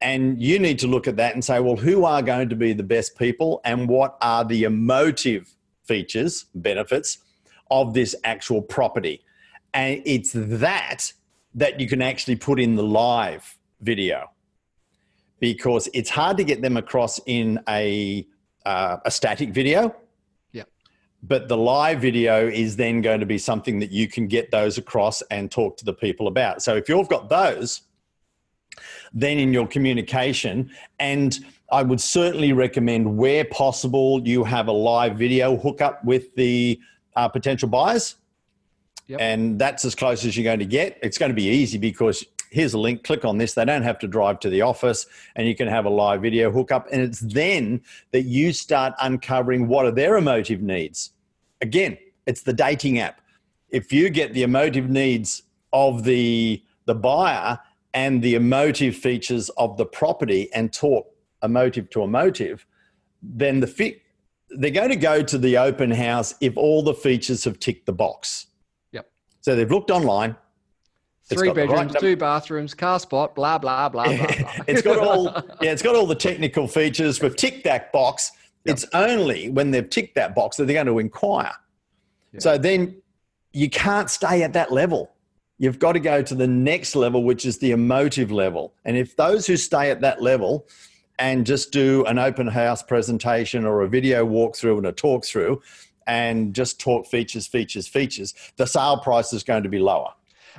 And 0.00 0.40
you 0.40 0.58
need 0.58 0.78
to 0.80 0.86
look 0.86 1.06
at 1.06 1.16
that 1.16 1.34
and 1.34 1.44
say, 1.44 1.60
well, 1.60 1.76
who 1.76 2.04
are 2.04 2.22
going 2.22 2.48
to 2.48 2.56
be 2.56 2.72
the 2.72 2.82
best 2.82 3.18
people 3.18 3.60
and 3.64 3.88
what 3.88 4.16
are 4.22 4.44
the 4.44 4.64
emotive 4.64 5.54
features, 5.84 6.46
benefits 6.54 7.18
of 7.70 7.92
this 7.92 8.14
actual 8.24 8.62
property? 8.62 9.22
And 9.74 10.02
it's 10.04 10.32
that 10.34 11.12
that 11.54 11.80
you 11.80 11.88
can 11.88 12.00
actually 12.00 12.36
put 12.36 12.60
in 12.60 12.76
the 12.76 12.82
live 12.82 13.58
video 13.80 14.30
because 15.40 15.88
it's 15.92 16.10
hard 16.10 16.36
to 16.36 16.44
get 16.44 16.62
them 16.62 16.76
across 16.76 17.20
in 17.26 17.58
a, 17.68 18.26
uh, 18.64 18.98
a 19.04 19.10
static 19.10 19.50
video 19.50 19.94
but 21.22 21.48
the 21.48 21.56
live 21.56 22.00
video 22.00 22.48
is 22.48 22.76
then 22.76 23.02
going 23.02 23.20
to 23.20 23.26
be 23.26 23.38
something 23.38 23.78
that 23.80 23.90
you 23.90 24.08
can 24.08 24.26
get 24.26 24.50
those 24.50 24.78
across 24.78 25.22
and 25.30 25.50
talk 25.50 25.76
to 25.78 25.84
the 25.84 25.92
people 25.92 26.28
about. 26.28 26.62
So 26.62 26.76
if 26.76 26.88
you've 26.88 27.08
got 27.08 27.28
those, 27.28 27.82
then 29.12 29.38
in 29.38 29.52
your 29.52 29.66
communication, 29.66 30.70
and 30.98 31.38
I 31.70 31.82
would 31.82 32.00
certainly 32.00 32.52
recommend 32.52 33.16
where 33.16 33.44
possible 33.44 34.26
you 34.26 34.44
have 34.44 34.68
a 34.68 34.72
live 34.72 35.16
video 35.16 35.56
hookup 35.56 36.04
with 36.04 36.34
the 36.36 36.80
uh, 37.16 37.28
potential 37.28 37.68
buyers. 37.68 38.16
Yep. 39.08 39.20
And 39.20 39.58
that's 39.58 39.84
as 39.84 39.94
close 39.94 40.24
as 40.24 40.36
you're 40.36 40.44
going 40.44 40.60
to 40.60 40.64
get. 40.64 40.98
It's 41.02 41.18
going 41.18 41.30
to 41.30 41.34
be 41.34 41.48
easy 41.48 41.78
because 41.78 42.24
here's 42.50 42.74
a 42.74 42.78
link, 42.78 43.04
click 43.04 43.24
on 43.24 43.38
this. 43.38 43.54
They 43.54 43.64
don't 43.64 43.82
have 43.82 43.98
to 44.00 44.08
drive 44.08 44.40
to 44.40 44.50
the 44.50 44.62
office 44.62 45.06
and 45.36 45.46
you 45.46 45.54
can 45.54 45.68
have 45.68 45.84
a 45.84 45.90
live 45.90 46.22
video 46.22 46.50
hookup. 46.50 46.88
And 46.92 47.00
it's 47.00 47.20
then 47.20 47.80
that 48.12 48.22
you 48.22 48.52
start 48.52 48.94
uncovering 49.00 49.68
what 49.68 49.86
are 49.86 49.92
their 49.92 50.16
emotive 50.16 50.60
needs. 50.60 51.12
Again, 51.62 51.96
it's 52.26 52.42
the 52.42 52.52
dating 52.52 52.98
app. 52.98 53.20
If 53.70 53.92
you 53.92 54.10
get 54.10 54.34
the 54.34 54.42
emotive 54.42 54.90
needs 54.90 55.42
of 55.72 56.04
the, 56.04 56.62
the 56.86 56.94
buyer 56.94 57.58
and 57.94 58.20
the 58.22 58.34
emotive 58.34 58.96
features 58.96 59.48
of 59.50 59.76
the 59.76 59.86
property 59.86 60.52
and 60.52 60.72
talk 60.72 61.06
emotive 61.42 61.88
to 61.90 62.02
emotive, 62.02 62.66
then 63.22 63.60
the 63.60 63.66
fit, 63.66 64.02
they're 64.50 64.70
going 64.70 64.90
to 64.90 64.96
go 64.96 65.22
to 65.22 65.38
the 65.38 65.56
open 65.56 65.92
house 65.92 66.34
if 66.40 66.56
all 66.56 66.82
the 66.82 66.94
features 66.94 67.44
have 67.44 67.60
ticked 67.60 67.86
the 67.86 67.92
box. 67.92 68.46
Yep. 68.92 69.08
So 69.40 69.54
they've 69.54 69.70
looked 69.70 69.92
online, 69.92 70.34
Three 71.30 71.52
bedrooms, 71.52 71.92
right 71.92 72.00
two 72.00 72.16
bathrooms, 72.16 72.74
car 72.74 72.98
spot, 72.98 73.34
blah 73.34 73.58
blah 73.58 73.88
blah 73.88 74.08
blah. 74.08 74.26
blah. 74.26 74.52
it's 74.66 74.82
got 74.82 74.98
all 74.98 75.24
yeah, 75.60 75.70
it's 75.70 75.82
got 75.82 75.94
all 75.94 76.06
the 76.06 76.14
technical 76.14 76.66
features. 76.66 77.20
We've 77.20 77.36
ticked 77.36 77.64
that 77.64 77.92
box. 77.92 78.32
Yep. 78.64 78.74
It's 78.74 78.86
only 78.92 79.48
when 79.48 79.70
they've 79.70 79.88
ticked 79.88 80.16
that 80.16 80.34
box 80.34 80.56
that 80.56 80.66
they're 80.66 80.74
going 80.74 80.86
to 80.86 80.98
inquire. 80.98 81.52
Yep. 82.32 82.42
So 82.42 82.58
then 82.58 83.00
you 83.52 83.70
can't 83.70 84.10
stay 84.10 84.42
at 84.42 84.52
that 84.52 84.72
level. 84.72 85.12
You've 85.58 85.78
got 85.78 85.92
to 85.92 86.00
go 86.00 86.22
to 86.22 86.34
the 86.34 86.46
next 86.46 86.96
level, 86.96 87.22
which 87.22 87.44
is 87.44 87.58
the 87.58 87.72
emotive 87.72 88.32
level. 88.32 88.74
And 88.84 88.96
if 88.96 89.16
those 89.16 89.46
who 89.46 89.56
stay 89.56 89.90
at 89.90 90.00
that 90.00 90.22
level 90.22 90.66
and 91.18 91.44
just 91.44 91.70
do 91.70 92.04
an 92.06 92.18
open 92.18 92.46
house 92.46 92.82
presentation 92.82 93.66
or 93.66 93.82
a 93.82 93.88
video 93.88 94.26
walkthrough 94.26 94.78
and 94.78 94.86
a 94.86 94.92
talk 94.92 95.24
through 95.24 95.60
and 96.06 96.54
just 96.54 96.80
talk 96.80 97.06
features, 97.06 97.46
features, 97.46 97.86
features, 97.86 98.34
the 98.56 98.66
sale 98.66 98.98
price 98.98 99.32
is 99.32 99.42
going 99.42 99.62
to 99.62 99.68
be 99.68 99.78
lower. 99.78 100.12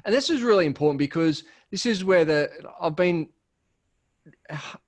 And 0.06 0.13
this 0.13 0.30
is 0.30 0.41
really 0.41 0.65
important 0.65 0.99
because 0.99 1.43
this 1.71 1.86
is 1.86 2.04
where 2.04 2.25
the 2.25 2.49
I've 2.80 2.95
been 2.95 3.30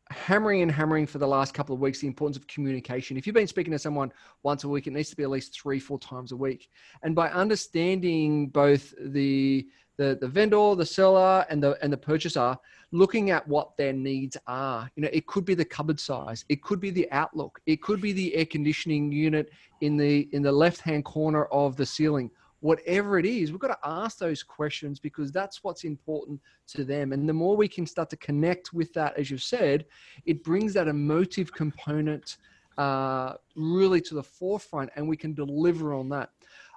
hammering 0.10 0.62
and 0.62 0.72
hammering 0.72 1.08
for 1.08 1.18
the 1.18 1.28
last 1.28 1.54
couple 1.54 1.74
of 1.74 1.82
weeks 1.82 2.00
the 2.00 2.08
importance 2.08 2.38
of 2.38 2.46
communication. 2.48 3.18
If 3.18 3.26
you've 3.26 3.34
been 3.34 3.48
speaking 3.48 3.72
to 3.72 3.80
someone 3.80 4.12
once 4.44 4.64
a 4.64 4.70
week, 4.70 4.88
it 4.88 4.94
needs 4.94 5.10
to 5.10 5.16
be 5.16 5.24
at 5.24 5.30
least 5.30 5.60
three, 5.60 5.80
four 5.80 5.98
times 5.98 6.32
a 6.32 6.36
week. 6.36 6.70
And 7.02 7.16
by 7.16 7.30
understanding 7.30 8.48
both 8.48 8.94
the 9.00 9.68
the, 9.98 10.18
the 10.20 10.28
vendor, 10.28 10.74
the 10.76 10.86
seller, 10.86 11.46
and 11.50 11.62
the 11.62 11.78
and 11.84 11.94
the 11.94 11.98
purchaser, 11.98 12.58
looking 12.92 13.30
at 13.30 13.48
what 13.48 13.78
their 13.78 13.94
needs 13.94 14.38
are. 14.48 14.90
You 14.96 15.04
know, 15.04 15.10
it 15.14 15.28
could 15.28 15.46
be 15.46 15.54
the 15.54 15.66
cupboard 15.66 16.00
size, 16.00 16.46
it 16.50 16.62
could 16.64 16.80
be 16.80 16.90
the 16.90 17.08
outlook, 17.12 17.60
it 17.66 17.82
could 17.82 18.02
be 18.02 18.12
the 18.12 18.34
air 18.36 18.46
conditioning 18.46 19.12
unit 19.12 19.52
in 19.82 19.98
the 19.98 20.30
in 20.32 20.42
the 20.42 20.52
left 20.52 20.82
hand 20.82 21.06
corner 21.06 21.46
of 21.46 21.76
the 21.76 21.86
ceiling 21.86 22.32
whatever 22.64 23.20
it 23.20 23.26
is, 23.26 23.52
we've 23.52 23.60
got 23.60 23.68
to 23.68 23.90
ask 23.90 24.18
those 24.18 24.42
questions 24.42 24.98
because 24.98 25.34
that's 25.34 25.66
what's 25.66 25.84
important 25.84 26.40
to 26.66 26.86
them. 26.86 27.12
And 27.12 27.28
the 27.28 27.34
more 27.34 27.58
we 27.58 27.68
can 27.68 27.86
start 27.86 28.10
to 28.12 28.18
connect 28.18 28.72
with 28.72 28.94
that, 28.94 29.18
as 29.18 29.30
you've 29.30 29.44
said, 29.44 29.86
it 30.26 30.46
brings 30.46 30.74
that 30.76 30.88
emotive 30.88 31.52
component 31.52 32.38
uh, 32.78 33.34
really 33.58 34.00
to 34.00 34.16
the 34.16 34.24
forefront 34.24 34.90
and 34.96 35.06
we 35.06 35.18
can 35.18 35.34
deliver 35.34 35.94
on 35.94 36.08
that. 36.10 36.30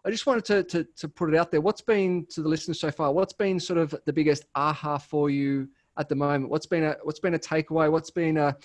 I 0.05 0.11
just 0.11 0.27
wanted 0.27 0.45
to, 0.47 0.65
to, 0.65 0.85
to 0.97 1.09
put 1.09 1.33
it 1.33 1.37
out 1.37 1.53
there. 1.53 1.61
What's 1.61 1.83
been 1.83 2.27
to 2.31 2.43
the 2.43 2.49
listeners 2.49 2.81
so 2.81 2.91
far? 2.91 3.13
What's 3.13 3.33
been 3.33 3.61
sort 3.61 3.79
of 3.79 3.95
the 4.07 4.13
biggest 4.13 4.45
aha 4.57 4.99
for 4.99 5.31
you 5.31 5.69
at 5.99 6.09
the 6.09 6.17
moment? 6.17 6.51
What's 6.51 6.67
been 6.67 6.83
a 6.83 6.97
what's 7.05 7.21
been 7.21 7.35
a 7.35 7.39
takeaway? 7.39 7.91
What's 7.91 8.11
been 8.11 8.39
a 8.39 8.57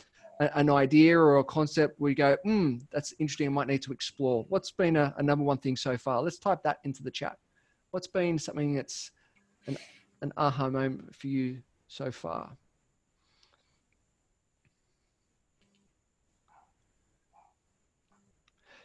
an 0.55 0.69
idea 0.69 1.17
or 1.17 1.37
a 1.37 1.43
concept 1.43 1.99
where 1.99 2.09
you 2.09 2.15
go, 2.15 2.37
hmm, 2.43 2.77
that's 2.91 3.13
interesting, 3.19 3.47
I 3.47 3.51
might 3.51 3.67
need 3.67 3.81
to 3.83 3.91
explore? 3.91 4.45
What's 4.49 4.71
been 4.71 4.95
a, 4.95 5.13
a, 5.17 5.23
number 5.23 5.45
one 5.45 5.57
thing 5.57 5.75
so 5.75 5.97
far? 5.97 6.21
Let's 6.21 6.39
type 6.39 6.63
that 6.63 6.79
into 6.83 7.03
the 7.03 7.11
chat. 7.11 7.37
What's 7.91 8.07
been 8.07 8.39
something 8.39 8.73
that's 8.75 9.11
an, 9.67 9.77
an 10.21 10.33
aha 10.37 10.69
moment 10.69 11.15
for 11.15 11.27
you 11.27 11.61
so 11.87 12.11
far? 12.11 12.57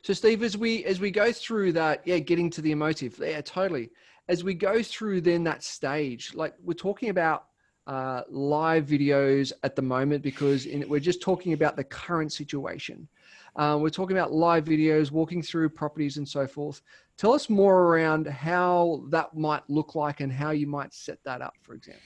So 0.03 0.13
Steve, 0.13 0.45
as 0.45 0.57
we 0.57 0.85
as 0.85 1.01
we 1.01 1.11
go 1.11 1.33
through 1.33 1.73
that, 1.73 2.03
yeah, 2.05 2.19
getting 2.19 2.49
to 2.51 2.61
the 2.61 2.71
emotive, 2.71 3.19
yeah, 3.21 3.41
totally. 3.41 3.91
As 4.29 4.45
we 4.45 4.55
go 4.55 4.81
through 4.81 5.23
then 5.23 5.43
that 5.45 5.65
stage, 5.65 6.33
like 6.33 6.55
we're 6.63 6.75
talking 6.75 7.09
about 7.09 7.47
uh, 7.87 8.23
live 8.29 8.87
videos 8.87 9.53
at 9.63 9.77
the 9.77 9.83
moment 9.83 10.23
because 10.23 10.67
in, 10.67 10.89
we're 10.89 11.01
just 11.01 11.23
talking 11.23 11.53
about 11.53 11.77
the 11.77 11.85
current 11.85 12.33
situation. 12.33 13.09
Uh, 13.55 13.79
we're 13.81 13.91
talking 13.91 14.17
about 14.17 14.33
live 14.33 14.65
videos, 14.65 15.11
walking 15.11 15.43
through 15.43 15.69
properties 15.69 16.17
and 16.17 16.29
so 16.29 16.47
forth. 16.47 16.83
Tell 17.17 17.33
us 17.33 17.49
more 17.49 17.85
around 17.85 18.27
how 18.27 19.05
that 19.09 19.35
might 19.35 19.63
look 19.69 19.95
like 19.95 20.21
and 20.21 20.31
how 20.33 20.51
you 20.51 20.67
might 20.67 20.93
set 20.93 21.19
that 21.25 21.41
up, 21.41 21.55
for 21.63 21.75
example. 21.75 22.03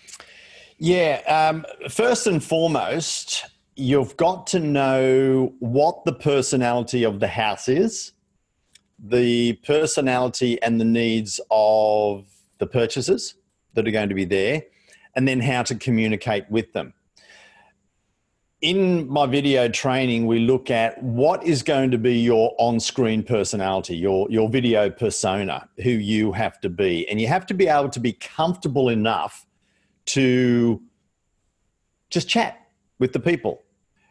Yeah, 0.79 1.21
um, 1.27 1.67
first 1.89 2.27
and 2.27 2.43
foremost, 2.43 3.47
you've 3.75 4.17
got 4.17 4.47
to 4.49 4.61
know 4.61 5.53
what 5.59 6.05
the 6.05 6.13
personality 6.13 7.05
of 7.05 7.21
the 7.21 7.27
house 7.27 7.69
is, 7.69 8.13
the 8.99 9.55
personality 9.65 10.63
and 10.63 10.81
the 10.81 10.85
needs 10.85 11.41
of 11.51 12.27
the 12.59 12.67
purchasers 12.67 13.35
that 13.75 13.89
are 13.89 13.91
going 13.91 14.09
to 14.09 14.15
be 14.15 14.25
there 14.25 14.63
and 15.15 15.27
then 15.27 15.41
how 15.41 15.63
to 15.65 15.75
communicate 15.75 16.51
with 16.51 16.73
them. 16.73 16.93
In 18.61 19.09
my 19.09 19.25
video 19.25 19.69
training, 19.69 20.27
we 20.27 20.41
look 20.41 20.71
at 20.71 21.03
what 21.03 21.43
is 21.45 21.63
going 21.63 21.91
to 21.93 21.99
be 21.99 22.19
your 22.19 22.55
on 22.59 22.79
screen 22.79 23.23
personality, 23.23 23.97
your, 23.97 24.31
your 24.31 24.51
video 24.51 24.91
persona, 24.91 25.67
who 25.83 25.91
you 25.91 26.33
have 26.33 26.61
to 26.61 26.69
be. 26.69 27.09
And 27.09 27.19
you 27.19 27.27
have 27.27 27.47
to 27.47 27.55
be 27.55 27.69
able 27.69 27.89
to 27.89 28.01
be 28.01 28.13
comfortable 28.13 28.91
enough 28.91 29.47
to 30.07 30.83
just 32.11 32.29
chat 32.29 32.69
with 32.99 33.15
the 33.15 33.21
people. 33.21 33.63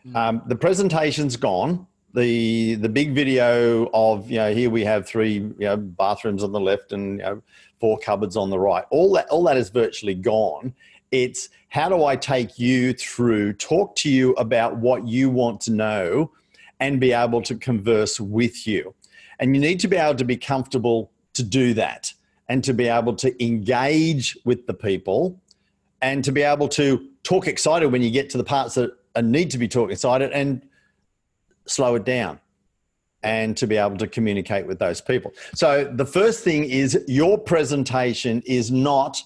Mm. 0.07 0.15
Um, 0.15 0.41
the 0.47 0.55
presentation's 0.55 1.35
gone. 1.35 1.85
The 2.13 2.75
the 2.75 2.89
big 2.89 3.13
video 3.13 3.89
of 3.93 4.29
you 4.31 4.37
know 4.37 4.53
here 4.53 4.69
we 4.69 4.83
have 4.83 5.07
three 5.07 5.33
you 5.33 5.55
know 5.59 5.77
bathrooms 5.77 6.43
on 6.43 6.51
the 6.51 6.59
left 6.59 6.91
and 6.91 7.19
you 7.19 7.25
know, 7.25 7.43
four 7.79 7.99
cupboards 7.99 8.35
on 8.35 8.49
the 8.49 8.59
right. 8.59 8.83
All 8.89 9.13
that 9.13 9.27
all 9.29 9.43
that 9.43 9.57
is 9.57 9.69
virtually 9.69 10.15
gone, 10.15 10.73
it's 11.11 11.49
how 11.69 11.87
do 11.87 12.03
I 12.03 12.15
take 12.15 12.57
you 12.57 12.93
through, 12.93 13.53
talk 13.53 13.95
to 13.97 14.09
you 14.09 14.31
about 14.33 14.77
what 14.77 15.07
you 15.07 15.29
want 15.29 15.61
to 15.61 15.71
know, 15.71 16.31
and 16.79 16.99
be 16.99 17.11
able 17.11 17.41
to 17.43 17.55
converse 17.55 18.19
with 18.19 18.65
you. 18.65 18.95
And 19.39 19.55
you 19.55 19.61
need 19.61 19.79
to 19.81 19.87
be 19.87 19.95
able 19.95 20.15
to 20.15 20.25
be 20.25 20.37
comfortable 20.37 21.11
to 21.33 21.43
do 21.43 21.73
that 21.75 22.13
and 22.49 22.63
to 22.63 22.73
be 22.73 22.87
able 22.87 23.15
to 23.15 23.43
engage 23.43 24.37
with 24.43 24.65
the 24.65 24.73
people 24.73 25.39
and 26.01 26.23
to 26.23 26.31
be 26.31 26.41
able 26.41 26.67
to 26.69 27.07
talk 27.23 27.47
excited 27.47 27.91
when 27.91 28.01
you 28.01 28.09
get 28.09 28.29
to 28.31 28.37
the 28.37 28.43
parts 28.43 28.75
that 28.75 28.91
need 29.21 29.51
to 29.51 29.57
be 29.57 29.67
talk 29.67 29.91
excited 29.91 30.31
and 30.31 30.67
slow 31.69 31.95
it 31.95 32.05
down. 32.05 32.39
and 33.21 33.57
to 33.57 33.67
be 33.67 33.75
able 33.75 33.97
to 33.97 34.07
communicate 34.07 34.65
with 34.65 34.79
those 34.79 35.01
people. 35.01 35.33
So 35.53 35.83
the 35.83 36.05
first 36.05 36.41
thing 36.41 36.63
is 36.63 37.03
your 37.05 37.37
presentation 37.37 38.41
is 38.45 38.71
not 38.71 39.21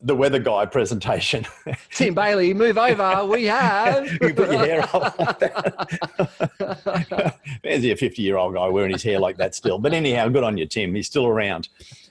the 0.00 0.14
weather 0.14 0.38
guy 0.38 0.64
presentation. 0.66 1.44
Tim 1.90 2.14
Bailey, 2.14 2.54
move 2.54 2.78
over. 2.78 3.26
We 3.26 3.44
have. 3.44 4.10
you 4.22 4.32
put 4.34 4.50
your 4.50 4.58
hair 4.58 4.82
up 4.82 5.18
like 5.18 5.38
that. 5.40 5.98
There's 7.62 7.84
a 7.84 7.94
50 7.94 8.22
year 8.22 8.36
old 8.36 8.54
guy 8.54 8.68
wearing 8.68 8.92
his 8.92 9.02
hair 9.02 9.18
like 9.18 9.36
that 9.38 9.54
still. 9.54 9.78
But 9.78 9.92
anyhow, 9.92 10.28
good 10.28 10.44
on 10.44 10.56
you, 10.56 10.66
Tim. 10.66 10.94
He's 10.94 11.06
still 11.06 11.26
around. 11.26 11.68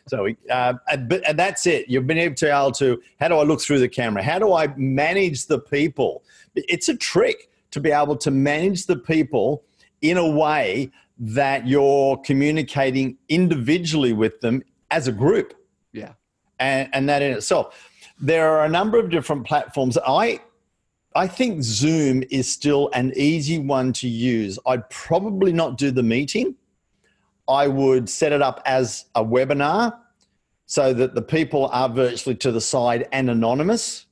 So, 0.08 0.28
uh, 0.50 0.74
but 1.08 1.28
and 1.28 1.40
that's 1.40 1.66
it. 1.66 1.90
You've 1.90 2.08
been 2.08 2.18
able 2.18 2.36
to, 2.36 2.48
able 2.48 2.72
to, 2.74 3.02
how 3.20 3.28
do 3.28 3.36
I 3.36 3.44
look 3.44 3.62
through 3.62 3.80
the 3.80 3.90
camera? 3.90 4.24
How 4.24 4.40
do 4.40 4.54
I 4.54 4.68
manage 4.78 5.48
the 5.48 5.60
people? 5.60 6.24
It's 6.56 6.88
a 6.90 6.96
trick 6.96 7.50
to 7.78 7.82
be 7.82 7.92
able 7.92 8.18
to 8.18 8.32
manage 8.32 8.88
the 8.88 8.96
people 8.96 9.63
in 10.02 10.18
a 10.18 10.28
way 10.28 10.92
that 11.20 11.68
you're 11.68 12.18
communicating 12.18 13.18
individually 13.30 14.13
with 14.13 14.42
them 14.42 14.63
as 14.90 15.08
a 15.08 15.12
group. 15.12 15.54
Yeah. 15.94 16.13
And, 16.60 16.90
and 16.92 17.10
that 17.10 17.22
in 17.22 17.34
itself. 17.34 17.90
There 18.20 18.50
are 18.50 18.66
a 18.66 18.70
number 18.70 18.98
of 18.98 19.10
different 19.10 19.46
platforms. 19.46 19.98
I 20.06 20.42
I 21.16 21.28
think 21.28 21.63
Zoom 21.63 22.24
is 22.30 22.52
still 22.52 22.90
an 22.94 23.12
easy 23.16 23.58
one 23.58 23.94
to 23.94 24.08
use. 24.08 24.60
I'd 24.68 24.88
probably 24.90 25.52
not 25.52 25.78
do 25.78 25.90
the 25.90 26.04
meeting. 26.04 26.56
I 27.48 27.68
would 27.68 28.10
set 28.10 28.32
it 28.34 28.42
up 28.42 28.62
as 28.66 29.06
a 29.16 29.24
webinar 29.24 29.98
so 30.66 30.94
that 30.94 31.16
the 31.16 31.22
people 31.22 31.68
are 31.68 31.90
virtually 31.90 32.36
to 32.36 32.52
the 32.52 32.62
side 32.62 33.08
and 33.12 33.30
anonymous 33.30 34.07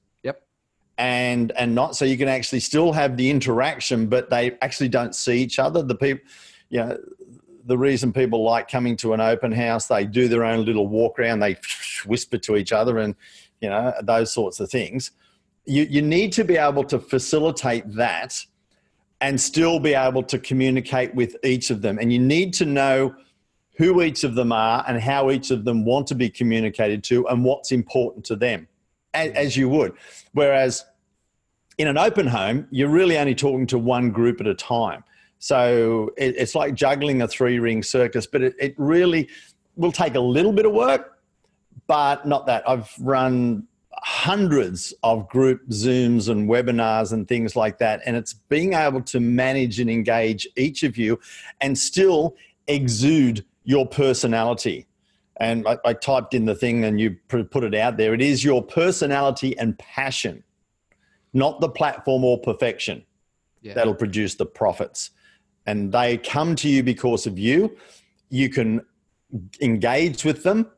and 0.97 1.51
and 1.53 1.75
not 1.75 1.95
so 1.95 2.05
you 2.05 2.17
can 2.17 2.27
actually 2.27 2.60
still 2.60 2.93
have 2.93 3.17
the 3.17 3.29
interaction 3.29 4.08
but 4.08 4.29
they 4.29 4.58
actually 4.62 4.89
don't 4.89 5.15
see 5.15 5.38
each 5.41 5.60
other. 5.60 5.84
The 5.84 5.95
people 5.95 6.27
you 6.69 6.79
know 6.79 6.97
the 7.65 7.77
reason 7.77 8.13
people 8.13 8.43
like 8.43 8.69
coming 8.69 8.95
to 8.97 9.13
an 9.13 9.21
open 9.21 9.51
house 9.51 9.88
they 9.88 10.05
do 10.05 10.27
their 10.27 10.45
own 10.45 10.65
little 10.65 10.88
walk 10.88 11.19
around 11.19 11.39
they 11.39 11.58
whisper 12.05 12.38
to 12.38 12.55
each 12.55 12.71
other 12.71 12.99
and 12.99 13.15
you 13.62 13.69
know 13.69 13.93
those 14.03 14.31
sorts 14.31 14.60
of 14.60 14.69
things. 14.69 15.12
You 15.65 15.84
you 15.84 16.01
need 16.01 16.31
to 16.34 16.43
be 16.43 16.58
able 16.58 16.84
to 16.86 16.99
facilitate 16.99 17.84
that 17.95 18.45
and 19.21 19.39
still 19.39 19.79
be 19.79 19.93
able 19.93 20.23
to 20.23 20.38
communicate 20.38 21.15
with 21.15 21.36
each 21.43 21.69
of 21.69 21.81
them. 21.81 21.97
And 21.97 22.12
you 22.12 22.19
need 22.19 22.53
to 22.55 22.65
know 22.65 23.15
who 23.77 24.01
each 24.01 24.23
of 24.23 24.36
them 24.36 24.51
are 24.51 24.84
and 24.88 25.01
how 25.01 25.31
each 25.31 25.51
of 25.51 25.65
them 25.65 25.84
want 25.84 26.08
to 26.08 26.15
be 26.15 26.29
communicated 26.29 27.03
to 27.05 27.27
and 27.27 27.43
what's 27.43 27.71
important 27.71 28.25
to 28.25 28.36
them 28.36 28.67
as 29.15 29.58
you 29.58 29.69
would. 29.69 29.93
Whereas 30.34 30.86
in 31.78 31.88
an 31.88 31.97
open 31.97 32.28
home, 32.28 32.67
you're 32.71 32.89
really 32.89 33.17
only 33.17 33.36
talking 33.36 33.67
to 33.67 33.78
one 33.78 34.12
group 34.12 34.39
at 34.41 34.47
a 34.47 34.56
time. 34.56 35.04
So 35.39 36.12
it's 36.17 36.56
like 36.56 36.73
juggling 36.73 37.21
a 37.21 37.28
three 37.28 37.60
ring 37.60 37.84
circus, 37.84 38.25
but 38.25 38.41
it, 38.41 38.56
it 38.60 38.73
really 38.78 39.30
will 39.75 39.91
take 39.91 40.15
a 40.15 40.19
little 40.19 40.54
bit 40.54 40.65
of 40.65 40.71
work, 40.71 41.19
but 41.88 42.25
not 42.25 42.45
that. 42.47 42.67
I've 42.67 42.89
run 42.99 43.67
hundreds 43.93 44.93
of 45.04 45.28
group 45.30 45.67
Zooms 45.69 46.30
and 46.30 46.49
webinars 46.49 47.12
and 47.12 47.28
things 47.28 47.56
like 47.56 47.80
that. 47.80 48.01
And 48.06 48.15
it's 48.15 48.34
being 48.34 48.73
able 48.73 49.01
to 49.04 49.19
manage 49.19 49.80
and 49.80 49.89
engage 49.89 50.47
each 50.56 50.84
of 50.84 50.97
you 50.97 51.19
and 51.62 51.78
still 51.78 52.36
exude 52.67 53.45
your 53.63 53.88
personality 53.88 54.88
and 55.37 55.67
I, 55.67 55.77
I, 55.83 55.93
typed 55.93 56.33
in 56.33 56.45
the 56.45 56.55
thing 56.55 56.83
and 56.85 56.99
you 56.99 57.17
put 57.27 57.63
it 57.63 57.75
out 57.75 57.97
there. 57.97 58.13
It 58.13 58.21
is 58.21 58.43
your 58.43 58.63
personality 58.63 59.57
and 59.57 59.77
passion, 59.77 60.43
not 61.33 61.59
the 61.59 61.69
platform 61.69 62.23
or 62.23 62.39
perfection, 62.39 63.03
yeah. 63.61 63.73
that'll 63.73 63.95
produce 63.95 64.35
the 64.35 64.45
profits. 64.45 65.11
And 65.65 65.91
they 65.91 66.17
come 66.17 66.55
to 66.57 66.69
you 66.69 66.83
because 66.83 67.25
of 67.25 67.37
you. 67.37 67.75
You 68.29 68.49
can 68.49 68.81
engage 69.61 70.23
with 70.23 70.43
them, 70.43 70.71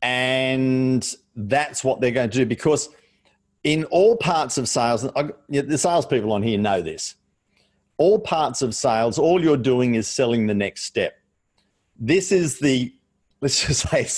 and 0.00 1.14
that's 1.36 1.84
what 1.84 2.00
they're 2.00 2.10
going 2.10 2.30
to 2.30 2.38
do. 2.38 2.46
Because 2.46 2.88
in 3.64 3.84
all 3.84 4.16
parts 4.16 4.56
of 4.56 4.68
sales, 4.68 5.04
I, 5.16 5.30
the 5.48 5.76
salespeople 5.76 6.32
on 6.32 6.42
here 6.42 6.58
know 6.58 6.80
this. 6.80 7.16
All 7.96 8.18
parts 8.18 8.62
of 8.62 8.74
sales, 8.74 9.18
all 9.18 9.42
you're 9.42 9.56
doing 9.56 9.94
is 9.94 10.08
selling 10.08 10.46
the 10.46 10.54
next 10.54 10.84
step. 10.84 11.16
This 11.98 12.32
is 12.32 12.58
the 12.58 12.92
let's 13.44 13.66
just 13.66 13.88
say 13.90 14.08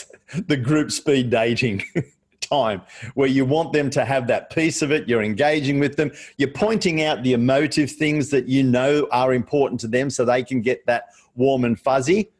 the 0.46 0.56
group 0.56 0.92
speed 0.92 1.30
dating 1.30 1.82
time 2.40 2.80
where 3.14 3.26
you 3.26 3.44
want 3.44 3.72
them 3.72 3.90
to 3.90 4.04
have 4.04 4.28
that 4.28 4.50
piece 4.50 4.80
of 4.80 4.92
it 4.92 5.08
you're 5.08 5.22
engaging 5.22 5.80
with 5.80 5.96
them 5.96 6.12
you're 6.38 6.48
pointing 6.48 7.02
out 7.02 7.20
the 7.24 7.32
emotive 7.32 7.90
things 7.90 8.30
that 8.30 8.46
you 8.46 8.62
know 8.62 9.08
are 9.10 9.34
important 9.34 9.80
to 9.80 9.88
them 9.88 10.08
so 10.08 10.24
they 10.24 10.44
can 10.44 10.62
get 10.62 10.86
that 10.86 11.06
warm 11.34 11.64
and 11.64 11.80
fuzzy 11.80 12.30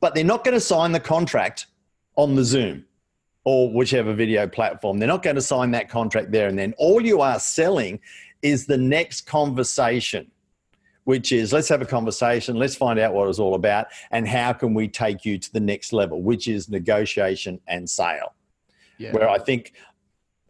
but 0.00 0.12
they're 0.14 0.24
not 0.24 0.42
going 0.42 0.54
to 0.54 0.60
sign 0.60 0.90
the 0.90 0.98
contract 0.98 1.68
on 2.16 2.34
the 2.34 2.42
zoom 2.42 2.84
or 3.44 3.72
whichever 3.72 4.12
video 4.12 4.46
platform. 4.46 4.98
They're 4.98 5.08
not 5.08 5.22
going 5.22 5.36
to 5.36 5.42
sign 5.42 5.70
that 5.70 5.88
contract 5.88 6.30
there 6.30 6.48
and 6.48 6.58
then. 6.58 6.74
All 6.76 7.00
you 7.00 7.20
are 7.20 7.38
selling 7.38 8.00
is 8.42 8.66
the 8.66 8.76
next 8.76 9.22
conversation 9.22 10.30
which 11.10 11.32
is 11.32 11.52
let's 11.52 11.68
have 11.68 11.82
a 11.82 11.86
conversation, 11.86 12.54
let's 12.54 12.76
find 12.76 12.96
out 13.00 13.12
what 13.12 13.28
it's 13.28 13.40
all 13.40 13.56
about, 13.56 13.88
and 14.12 14.28
how 14.28 14.52
can 14.52 14.74
we 14.74 14.86
take 14.86 15.24
you 15.24 15.36
to 15.38 15.52
the 15.52 15.58
next 15.58 15.92
level, 15.92 16.22
which 16.22 16.46
is 16.46 16.68
negotiation 16.68 17.58
and 17.66 17.90
sale. 17.90 18.32
Yeah. 18.96 19.10
Where 19.10 19.28
I 19.28 19.38
think 19.38 19.72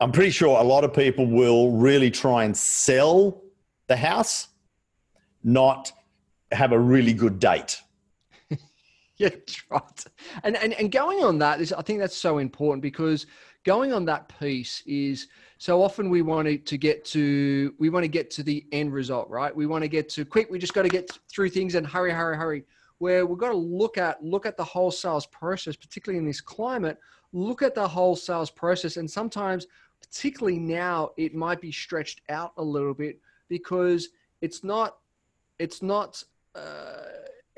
I'm 0.03 0.13
pretty 0.13 0.33
sure 0.33 0.61
a 0.61 0.63
lot 0.63 0.85
of 0.85 0.93
people 0.93 1.27
will 1.27 1.73
really 1.73 2.11
try 2.11 2.45
and 2.45 2.55
sell 2.55 3.43
the 3.87 3.97
house, 3.97 4.49
not 5.43 5.93
have 6.53 6.73
a 6.73 6.79
really 6.79 7.15
good 7.15 7.39
date. 7.39 7.81
yeah, 9.17 9.31
right. 9.71 10.05
And, 10.45 10.59
and 10.59 10.75
and 10.75 10.93
going 10.93 11.25
on 11.25 11.39
that 11.39 11.63
is, 11.63 11.73
I 11.73 11.81
think 11.81 12.01
that's 12.01 12.19
so 12.19 12.37
important 12.37 12.83
because 12.83 13.25
going 13.65 13.95
on 13.95 14.05
that 14.05 14.31
piece 14.39 14.83
is 14.85 15.27
so 15.61 15.83
often 15.83 16.09
we 16.09 16.23
want 16.23 16.65
to 16.65 16.79
get 16.79 17.05
to 17.05 17.75
we 17.79 17.91
want 17.91 18.03
to 18.03 18.09
get 18.09 18.31
to 18.31 18.43
the 18.43 18.65
end 18.73 18.95
result 18.95 19.29
right? 19.29 19.55
We 19.55 19.67
want 19.67 19.83
to 19.85 19.89
get 19.89 20.09
to 20.11 20.25
quick 20.25 20.51
we 20.51 20.59
just 20.59 20.73
got 20.73 20.83
to 20.83 20.89
get 20.89 21.11
through 21.29 21.51
things 21.51 21.75
and 21.75 21.87
hurry 21.87 22.11
hurry 22.11 22.37
hurry. 22.37 22.65
Where 22.97 23.27
we've 23.27 23.39
got 23.39 23.51
to 23.51 23.57
look 23.57 23.99
at 23.99 24.25
look 24.25 24.47
at 24.47 24.57
the 24.57 24.65
whole 24.65 24.91
sales 24.91 25.27
process 25.27 25.77
particularly 25.77 26.19
in 26.19 26.25
this 26.25 26.41
climate 26.41 26.99
look 27.35 27.61
at 27.61 27.75
the 27.75 27.87
whole 27.87 28.17
sales 28.17 28.51
process. 28.51 28.97
And 28.97 29.09
sometimes 29.09 29.67
particularly 30.01 30.59
now 30.59 31.11
it 31.19 31.35
might 31.35 31.61
be 31.61 31.71
stretched 31.71 32.23
out 32.31 32.55
a 32.57 32.65
little 32.65 32.95
bit 32.95 33.21
because 33.49 34.09
it's 34.41 34.65
not 34.65 34.97
it's 35.59 35.83
not 35.83 36.25
uh, 36.55 37.03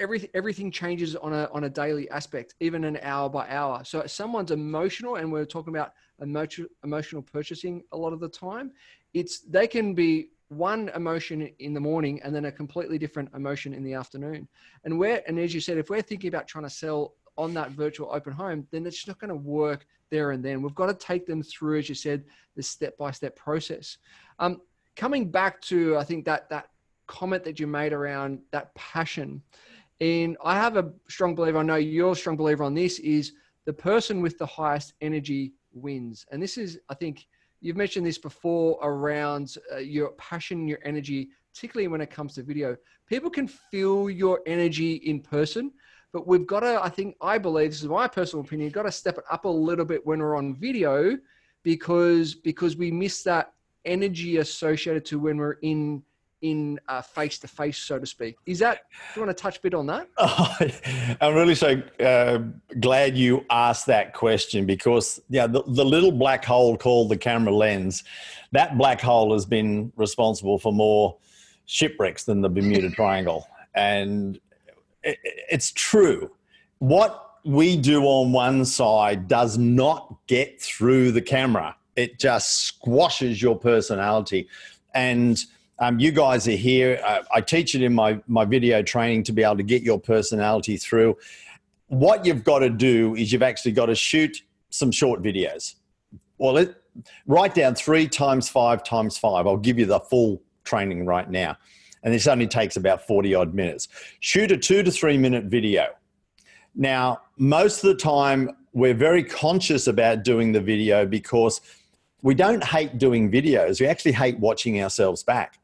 everything 0.02 0.28
everything 0.34 0.70
changes 0.70 1.16
on 1.16 1.32
a 1.32 1.48
on 1.52 1.64
a 1.64 1.70
daily 1.70 2.10
aspect, 2.10 2.54
even 2.60 2.84
an 2.84 2.98
hour 3.02 3.28
by 3.30 3.48
hour. 3.48 3.84
So 3.84 4.04
someone's 4.06 4.50
emotional, 4.50 5.16
and 5.16 5.32
we're 5.32 5.46
talking 5.46 5.72
about 5.74 5.92
emotional 6.20 6.68
emotional 6.84 7.22
purchasing 7.22 7.82
a 7.92 7.96
lot 7.96 8.12
of 8.12 8.20
the 8.20 8.28
time. 8.28 8.72
It's 9.14 9.40
they 9.40 9.66
can 9.66 9.94
be 9.94 10.28
one 10.48 10.90
emotion 10.94 11.48
in 11.60 11.72
the 11.72 11.80
morning 11.80 12.20
and 12.22 12.34
then 12.34 12.44
a 12.44 12.52
completely 12.52 12.98
different 12.98 13.30
emotion 13.34 13.72
in 13.72 13.82
the 13.82 13.94
afternoon. 13.94 14.46
And 14.84 14.98
where 14.98 15.22
and 15.26 15.38
as 15.38 15.54
you 15.54 15.60
said, 15.60 15.78
if 15.78 15.88
we're 15.88 16.02
thinking 16.02 16.28
about 16.28 16.46
trying 16.46 16.64
to 16.64 16.70
sell 16.70 17.14
on 17.38 17.54
that 17.54 17.70
virtual 17.70 18.10
open 18.12 18.32
home, 18.32 18.66
then 18.70 18.84
it's 18.84 19.06
not 19.06 19.18
going 19.18 19.30
to 19.30 19.36
work 19.36 19.86
there 20.10 20.32
and 20.32 20.44
then. 20.44 20.60
We've 20.60 20.74
got 20.74 20.86
to 20.86 20.94
take 20.94 21.24
them 21.26 21.42
through, 21.42 21.78
as 21.78 21.88
you 21.88 21.94
said, 21.94 22.24
the 22.56 22.62
step 22.62 22.98
by 22.98 23.12
step 23.12 23.34
process. 23.36 23.96
Um, 24.38 24.60
coming 24.96 25.30
back 25.30 25.62
to 25.62 25.96
I 25.96 26.04
think 26.04 26.26
that 26.26 26.50
that 26.50 26.68
comment 27.06 27.44
that 27.44 27.58
you 27.60 27.66
made 27.66 27.92
around 27.92 28.40
that 28.52 28.74
passion 28.74 29.42
and 30.02 30.36
I 30.44 30.56
have 30.56 30.76
a 30.76 30.90
strong 31.08 31.36
believer, 31.36 31.58
I 31.58 31.62
know 31.62 31.76
you're 31.76 32.10
a 32.10 32.16
strong 32.16 32.36
believer 32.36 32.64
on 32.64 32.74
this, 32.74 32.98
is 32.98 33.34
the 33.66 33.72
person 33.72 34.20
with 34.20 34.36
the 34.36 34.46
highest 34.46 34.94
energy 35.00 35.52
wins. 35.72 36.26
And 36.32 36.42
this 36.42 36.58
is, 36.58 36.80
I 36.88 36.94
think, 36.94 37.28
you've 37.60 37.76
mentioned 37.76 38.04
this 38.04 38.18
before 38.18 38.80
around 38.82 39.54
uh, 39.72 39.76
your 39.76 40.10
passion, 40.14 40.66
your 40.66 40.80
energy, 40.84 41.28
particularly 41.54 41.86
when 41.86 42.00
it 42.00 42.10
comes 42.10 42.34
to 42.34 42.42
video. 42.42 42.76
People 43.06 43.30
can 43.30 43.46
feel 43.46 44.10
your 44.10 44.40
energy 44.44 44.94
in 44.94 45.20
person, 45.20 45.70
but 46.12 46.26
we've 46.26 46.48
got 46.48 46.60
to, 46.60 46.82
I 46.82 46.88
think, 46.88 47.14
I 47.20 47.38
believe, 47.38 47.70
this 47.70 47.82
is 47.82 47.88
my 47.88 48.08
personal 48.08 48.44
opinion, 48.44 48.70
got 48.70 48.82
to 48.82 48.90
step 48.90 49.18
it 49.18 49.24
up 49.30 49.44
a 49.44 49.48
little 49.48 49.84
bit 49.84 50.04
when 50.04 50.18
we're 50.18 50.34
on 50.34 50.56
video 50.56 51.16
because 51.62 52.34
because 52.34 52.76
we 52.76 52.90
miss 52.90 53.22
that 53.22 53.52
energy 53.84 54.38
associated 54.38 55.04
to 55.04 55.20
when 55.20 55.36
we're 55.36 55.58
in 55.62 56.02
in 56.42 56.78
face 57.14 57.38
to 57.38 57.48
face, 57.48 57.78
so 57.78 57.98
to 57.98 58.06
speak. 58.06 58.36
Is 58.46 58.58
that? 58.58 58.82
Do 59.14 59.20
you 59.20 59.26
want 59.26 59.36
to 59.36 59.42
touch 59.42 59.58
a 59.58 59.60
bit 59.60 59.74
on 59.74 59.86
that? 59.86 60.08
Oh, 60.18 60.56
I'm 61.20 61.34
really 61.34 61.54
so 61.54 61.80
uh, 62.00 62.38
glad 62.80 63.16
you 63.16 63.44
asked 63.48 63.86
that 63.86 64.12
question 64.12 64.66
because 64.66 65.22
yeah, 65.30 65.46
the, 65.46 65.62
the 65.66 65.84
little 65.84 66.12
black 66.12 66.44
hole 66.44 66.76
called 66.76 67.08
the 67.08 67.16
camera 67.16 67.54
lens, 67.54 68.04
that 68.50 68.76
black 68.76 69.00
hole 69.00 69.32
has 69.32 69.46
been 69.46 69.92
responsible 69.96 70.58
for 70.58 70.72
more 70.72 71.16
shipwrecks 71.66 72.24
than 72.24 72.42
the 72.42 72.48
Bermuda 72.48 72.90
Triangle, 72.94 73.46
and 73.74 74.38
it, 75.02 75.18
it's 75.22 75.72
true. 75.72 76.30
What 76.78 77.30
we 77.44 77.76
do 77.76 78.02
on 78.04 78.32
one 78.32 78.64
side 78.64 79.28
does 79.28 79.58
not 79.58 80.16
get 80.26 80.60
through 80.60 81.12
the 81.12 81.22
camera. 81.22 81.76
It 81.94 82.18
just 82.18 82.62
squashes 82.64 83.42
your 83.42 83.58
personality 83.58 84.48
and 84.94 85.42
Um, 85.82 85.98
you 85.98 86.12
guys 86.12 86.46
are 86.46 86.52
here. 86.52 87.00
Uh, 87.04 87.24
I 87.34 87.40
teach 87.40 87.74
it 87.74 87.82
in 87.82 87.92
my, 87.92 88.20
my 88.28 88.44
video 88.44 88.82
training 88.82 89.24
to 89.24 89.32
be 89.32 89.42
able 89.42 89.56
to 89.56 89.64
get 89.64 89.82
your 89.82 89.98
personality 89.98 90.76
through. 90.76 91.18
What 91.88 92.24
you've 92.24 92.44
got 92.44 92.60
to 92.60 92.70
do 92.70 93.16
is 93.16 93.32
you've 93.32 93.42
actually 93.42 93.72
got 93.72 93.86
to 93.86 93.96
shoot 93.96 94.42
some 94.70 94.92
short 94.92 95.22
videos. 95.22 95.74
Well, 96.38 96.56
it, 96.58 96.76
write 97.26 97.56
down 97.56 97.74
three 97.74 98.06
times 98.06 98.48
five 98.48 98.84
times 98.84 99.18
five. 99.18 99.48
I'll 99.48 99.56
give 99.56 99.76
you 99.76 99.86
the 99.86 99.98
full 99.98 100.40
training 100.62 101.04
right 101.04 101.28
now. 101.28 101.56
And 102.04 102.14
this 102.14 102.28
only 102.28 102.46
takes 102.46 102.76
about 102.76 103.04
40 103.04 103.34
odd 103.34 103.52
minutes. 103.52 103.88
Shoot 104.20 104.52
a 104.52 104.56
two 104.56 104.84
to 104.84 104.90
three 104.92 105.18
minute 105.18 105.46
video. 105.46 105.88
Now, 106.76 107.22
most 107.38 107.82
of 107.82 107.88
the 107.88 107.96
time, 107.96 108.50
we're 108.72 108.94
very 108.94 109.24
conscious 109.24 109.88
about 109.88 110.22
doing 110.22 110.52
the 110.52 110.60
video 110.60 111.06
because 111.06 111.60
we 112.22 112.36
don't 112.36 112.62
hate 112.62 112.98
doing 112.98 113.32
videos. 113.32 113.80
We 113.80 113.88
actually 113.88 114.12
hate 114.12 114.38
watching 114.38 114.80
ourselves 114.80 115.24
back. 115.24 115.58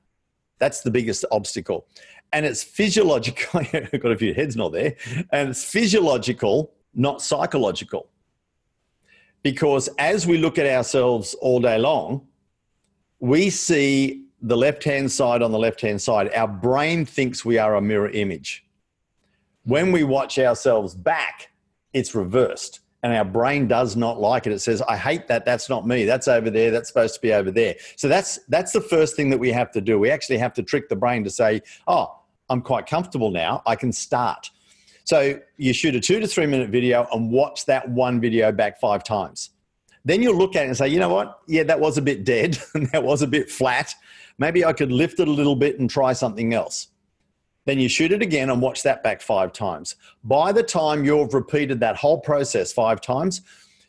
That's 0.58 0.80
the 0.82 0.90
biggest 0.90 1.24
obstacle. 1.30 1.86
And 2.32 2.44
it's 2.44 2.62
physiological. 2.62 3.60
I've 3.72 4.00
got 4.00 4.12
a 4.12 4.16
few 4.16 4.34
heads 4.34 4.56
not 4.56 4.72
there. 4.72 4.96
And 5.32 5.50
it's 5.50 5.64
physiological, 5.64 6.72
not 6.94 7.22
psychological. 7.22 8.08
Because 9.42 9.88
as 9.98 10.26
we 10.26 10.38
look 10.38 10.58
at 10.58 10.66
ourselves 10.66 11.34
all 11.34 11.60
day 11.60 11.78
long, 11.78 12.26
we 13.20 13.50
see 13.50 14.24
the 14.42 14.56
left 14.56 14.84
hand 14.84 15.10
side 15.10 15.42
on 15.42 15.52
the 15.52 15.58
left 15.58 15.80
hand 15.80 16.00
side. 16.00 16.32
Our 16.34 16.48
brain 16.48 17.04
thinks 17.04 17.44
we 17.44 17.58
are 17.58 17.76
a 17.76 17.80
mirror 17.80 18.10
image. 18.10 18.64
When 19.64 19.92
we 19.92 20.04
watch 20.04 20.38
ourselves 20.38 20.94
back, 20.94 21.50
it's 21.92 22.14
reversed 22.14 22.80
and 23.02 23.14
our 23.14 23.24
brain 23.24 23.68
does 23.68 23.96
not 23.96 24.20
like 24.20 24.46
it. 24.46 24.52
It 24.52 24.60
says 24.60 24.82
i 24.82 24.96
hate 24.96 25.28
that. 25.28 25.44
That's 25.44 25.68
not 25.68 25.86
me. 25.86 26.04
That's 26.04 26.28
over 26.28 26.50
there. 26.50 26.70
That's 26.70 26.88
supposed 26.88 27.14
to 27.14 27.20
be 27.20 27.32
over 27.32 27.50
there. 27.50 27.76
So 27.96 28.08
that's 28.08 28.40
that's 28.48 28.72
the 28.72 28.80
first 28.80 29.16
thing 29.16 29.30
that 29.30 29.38
we 29.38 29.52
have 29.52 29.70
to 29.72 29.80
do. 29.80 29.98
We 29.98 30.10
actually 30.10 30.38
have 30.38 30.52
to 30.54 30.62
trick 30.62 30.88
the 30.88 30.96
brain 30.96 31.24
to 31.24 31.30
say 31.30 31.62
oh 31.86 32.14
i'm 32.50 32.62
quite 32.62 32.86
comfortable 32.86 33.30
now. 33.30 33.62
I 33.66 33.76
can 33.76 33.92
start. 33.92 34.50
So 35.04 35.40
you 35.56 35.72
shoot 35.72 35.94
a 35.94 36.00
two 36.00 36.20
to 36.20 36.26
three 36.26 36.46
minute 36.46 36.70
video 36.70 37.06
and 37.12 37.30
watch 37.30 37.66
that 37.66 37.88
one 37.88 38.20
video 38.20 38.50
back 38.52 38.80
five 38.80 39.04
times. 39.04 39.50
Then 40.04 40.22
you'll 40.22 40.36
look 40.36 40.56
at 40.56 40.64
it 40.64 40.68
and 40.68 40.76
say 40.76 40.88
you 40.88 40.98
know 40.98 41.08
what? 41.08 41.40
Yeah 41.46 41.62
that 41.64 41.78
was 41.78 41.98
a 41.98 42.02
bit 42.02 42.24
dead. 42.24 42.58
That 42.92 43.04
was 43.04 43.22
a 43.22 43.26
bit 43.26 43.50
flat. 43.50 43.94
Maybe 44.38 44.64
i 44.64 44.72
could 44.72 44.92
lift 44.92 45.20
it 45.20 45.28
a 45.28 45.32
little 45.32 45.56
bit 45.56 45.78
and 45.78 45.88
try 45.88 46.12
something 46.12 46.52
else 46.52 46.88
then 47.68 47.78
you 47.78 47.88
shoot 47.88 48.12
it 48.12 48.22
again 48.22 48.48
and 48.48 48.62
watch 48.62 48.82
that 48.82 49.02
back 49.02 49.20
five 49.20 49.52
times. 49.52 49.96
By 50.24 50.52
the 50.52 50.62
time 50.62 51.04
you've 51.04 51.34
repeated 51.34 51.80
that 51.80 51.96
whole 51.96 52.18
process 52.18 52.72
five 52.72 53.00
times, 53.02 53.42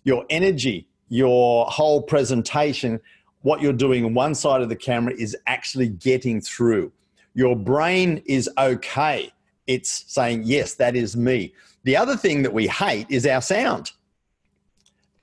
your 0.03 0.25
energy, 0.29 0.85
your 1.07 1.65
whole 1.65 2.01
presentation, 2.01 2.99
what 3.41 3.61
you're 3.61 3.71
doing 3.71 4.03
on 4.03 4.13
one 4.13 4.35
side 4.35 4.61
of 4.61 4.67
the 4.67 4.75
camera 4.75 5.13
is 5.17 5.35
actually 5.47 5.87
getting 5.87 6.41
through. 6.41 6.91
Your 7.33 7.55
brain 7.55 8.21
is 8.25 8.49
okay. 8.57 9.31
It's 9.65 10.03
saying, 10.07 10.41
yes, 10.43 10.73
that 10.73 10.97
is 10.97 11.15
me. 11.15 11.53
The 11.83 11.95
other 11.95 12.17
thing 12.17 12.41
that 12.43 12.53
we 12.53 12.67
hate 12.67 13.07
is 13.09 13.25
our 13.25 13.41
sound. 13.41 13.91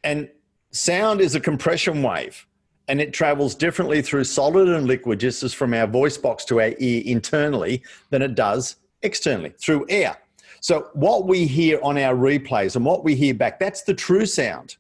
And 0.03 0.31
sound 0.71 1.21
is 1.21 1.35
a 1.35 1.41
compression 1.41 2.03
wave 2.03 2.47
and 2.89 3.01
it 3.01 3.13
travels 3.13 3.55
differently 3.55 4.03
through 4.03 4.25
solid 4.25 4.69
and 4.69 4.87
liquid, 4.87 5.21
just 5.21 5.43
as 5.43 5.53
from 5.53 5.75
our 5.75 5.87
voice 5.87 6.17
box 6.17 6.45
to 6.47 6.61
our 6.61 6.73
ear 6.79 7.03
internally, 7.05 7.83
than 8.11 8.23
it 8.23 8.35
does 8.35 8.77
externally 9.03 9.53
through 9.59 9.87
air. 9.89 10.17
So, 10.61 10.89
what 10.95 11.27
we 11.27 11.47
hear 11.47 11.79
on 11.83 11.99
our 11.99 12.15
replays 12.15 12.77
and 12.77 12.85
what 12.85 13.05
we 13.05 13.15
hear 13.15 13.35
back, 13.35 13.59
that's 13.59 13.83
the 13.83 13.95
true 13.95 14.27
sound. 14.27 14.77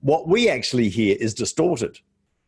What 0.00 0.28
we 0.28 0.48
actually 0.48 0.88
hear 0.88 1.16
is 1.20 1.34
distorted. 1.34 1.98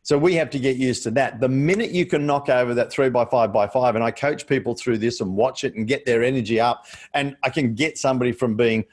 So, 0.01 0.17
we 0.17 0.33
have 0.35 0.49
to 0.51 0.59
get 0.59 0.77
used 0.77 1.03
to 1.03 1.11
that. 1.11 1.39
The 1.39 1.49
minute 1.49 1.91
you 1.91 2.05
can 2.05 2.25
knock 2.25 2.49
over 2.49 2.73
that 2.73 2.91
three 2.91 3.09
by 3.09 3.25
five 3.25 3.53
by 3.53 3.67
five, 3.67 3.95
and 3.95 4.03
I 4.03 4.11
coach 4.11 4.47
people 4.47 4.75
through 4.75 4.97
this 4.97 5.21
and 5.21 5.35
watch 5.35 5.63
it 5.63 5.75
and 5.75 5.87
get 5.87 6.05
their 6.05 6.23
energy 6.23 6.59
up, 6.59 6.85
and 7.13 7.35
I 7.43 7.49
can 7.49 7.75
get 7.75 7.97
somebody 7.97 8.31
from 8.31 8.55
being 8.55 8.85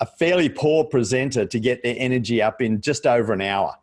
a 0.00 0.06
fairly 0.06 0.48
poor 0.48 0.84
presenter 0.84 1.44
to 1.44 1.58
get 1.58 1.82
their 1.82 1.96
energy 1.98 2.40
up 2.40 2.60
in 2.60 2.80
just 2.80 3.06
over 3.06 3.32
an 3.32 3.40
hour 3.40 3.76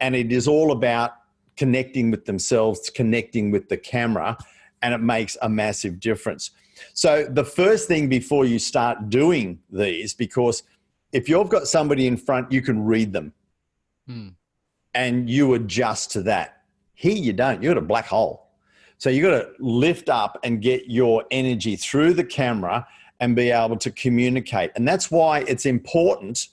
and 0.00 0.16
it 0.16 0.32
is 0.32 0.48
all 0.48 0.72
about 0.72 1.12
connecting 1.56 2.10
with 2.10 2.24
themselves, 2.24 2.90
connecting 2.90 3.50
with 3.50 3.68
the 3.68 3.76
camera, 3.76 4.36
and 4.82 4.94
it 4.94 5.00
makes 5.02 5.36
a 5.42 5.48
massive 5.48 6.00
difference. 6.00 6.52
So, 6.94 7.26
the 7.28 7.44
first 7.44 7.86
thing 7.86 8.08
before 8.08 8.46
you 8.46 8.58
start 8.58 9.10
doing 9.10 9.60
these, 9.70 10.14
because 10.14 10.62
if 11.12 11.28
you've 11.28 11.50
got 11.50 11.68
somebody 11.68 12.06
in 12.06 12.16
front, 12.16 12.50
you 12.50 12.62
can 12.62 12.84
read 12.84 13.12
them 13.12 13.32
hmm. 14.06 14.28
and 14.94 15.28
you 15.28 15.54
adjust 15.54 16.10
to 16.12 16.22
that. 16.22 16.62
Here, 16.94 17.16
you 17.16 17.34
don't, 17.34 17.62
you've 17.62 17.74
got 17.74 17.82
a 17.82 17.86
black 17.86 18.06
hole. 18.06 18.48
So, 18.96 19.10
you've 19.10 19.24
got 19.24 19.38
to 19.38 19.50
lift 19.58 20.08
up 20.08 20.38
and 20.42 20.62
get 20.62 20.88
your 20.88 21.24
energy 21.30 21.76
through 21.76 22.14
the 22.14 22.24
camera 22.24 22.86
and 23.20 23.36
be 23.36 23.50
able 23.50 23.76
to 23.76 23.90
communicate. 23.90 24.70
And 24.76 24.88
that's 24.88 25.10
why 25.10 25.40
it's 25.40 25.66
important 25.66 26.48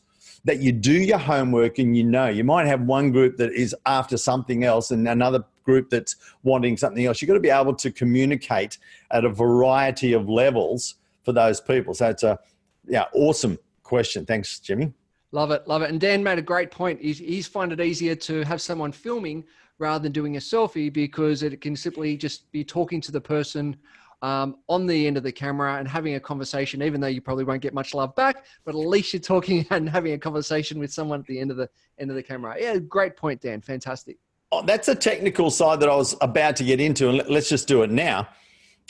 that 0.46 0.60
you 0.60 0.72
do 0.72 0.94
your 0.94 1.18
homework 1.18 1.80
and 1.80 1.96
you 1.98 2.04
know 2.04 2.28
you 2.28 2.44
might 2.44 2.68
have 2.68 2.82
one 2.82 3.12
group 3.12 3.38
that 3.38 3.52
is 3.52 3.76
after 3.86 4.18
something 4.18 4.64
else 4.64 4.92
and 4.92 5.08
another 5.08 5.44
group 5.64 5.90
that's 5.90 6.16
wanting 6.44 6.78
something 6.78 7.06
else. 7.06 7.22
You've 7.22 7.28
got 7.28 7.34
to 7.34 7.40
be 7.40 7.50
able 7.50 7.76
to 7.76 7.92
communicate 7.92 8.78
at 9.12 9.26
a 9.26 9.30
variety 9.30 10.14
of 10.14 10.30
levels 10.30 10.96
for 11.24 11.34
those 11.34 11.60
people. 11.60 11.94
So 11.94 12.10
it's 12.10 12.24
a 12.24 12.40
yeah, 12.88 13.06
awesome 13.14 13.60
question. 13.84 14.26
Thanks, 14.26 14.60
Jimmy. 14.60 14.94
Love 15.34 15.52
it, 15.52 15.68
love 15.68 15.82
it. 15.82 15.90
And 15.90 16.00
Dan 16.00 16.24
made 16.24 16.40
a 16.40 16.42
great 16.42 16.72
point. 16.72 17.02
He's, 17.02 17.20
he's 17.20 17.48
find 17.48 17.74
it 17.74 17.82
easier 17.82 18.16
to 18.16 18.44
have 18.44 18.62
someone 18.62 18.94
filming 18.94 19.44
rather 19.78 20.02
than 20.04 20.14
doing 20.14 20.38
a 20.38 20.40
selfie 20.40 20.92
because 20.92 21.44
it 21.44 21.60
can 21.60 21.76
simply 21.76 22.16
just 22.16 22.50
be 22.52 22.64
talking 22.64 23.02
to 23.02 23.12
the 23.12 23.22
person 23.22 23.76
um, 24.22 24.58
on 24.68 24.88
the 24.88 25.08
end 25.08 25.18
of 25.18 25.24
the 25.24 25.32
camera 25.32 25.78
and 25.78 25.88
having 25.88 26.16
a 26.16 26.20
conversation, 26.20 26.82
even 26.82 27.00
though 27.00 27.08
you 27.08 27.22
probably 27.22 27.44
won't 27.44 27.62
get 27.62 27.74
much 27.74 27.94
love 27.94 28.16
back, 28.16 28.46
but 28.66 28.74
at 28.74 28.80
least 28.80 29.14
you're 29.14 29.20
talking 29.20 29.66
and 29.72 29.90
having 29.90 30.14
a 30.14 30.18
conversation 30.18 30.80
with 30.80 30.92
someone 30.92 31.20
at 31.20 31.26
the 31.28 31.40
end 31.40 31.52
of 31.52 31.58
the 31.58 31.70
end 32.00 32.10
of 32.10 32.16
the 32.16 32.24
camera. 32.24 32.56
Yeah, 32.60 32.78
great 32.80 33.16
point, 33.16 33.42
Dan. 33.42 33.62
Fantastic. 33.62 34.18
Oh, 34.52 34.62
that's 34.62 34.88
a 34.88 34.96
technical 34.96 35.52
side 35.52 35.80
that 35.82 35.90
I 35.90 35.96
was 35.96 36.16
about 36.22 36.56
to 36.58 36.64
get 36.64 36.80
into, 36.80 37.10
and 37.10 37.22
let's 37.28 37.50
just 37.50 37.68
do 37.68 37.84
it 37.84 37.92
now. 37.92 38.28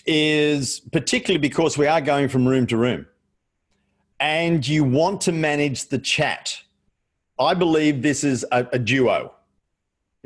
Is 0.05 0.79
particularly 0.79 1.39
because 1.39 1.77
we 1.77 1.87
are 1.87 1.99
going 1.99 2.29
from 2.29 2.47
room 2.47 2.67
to 2.67 2.77
room, 2.77 3.07
and 4.19 4.65
you 4.65 4.83
want 4.83 5.21
to 5.21 5.31
manage 5.31 5.87
the 5.87 5.97
chat. 5.97 6.61
I 7.39 7.53
believe 7.53 8.01
this 8.01 8.23
is 8.23 8.45
a, 8.51 8.67
a 8.71 8.79
duo 8.79 9.33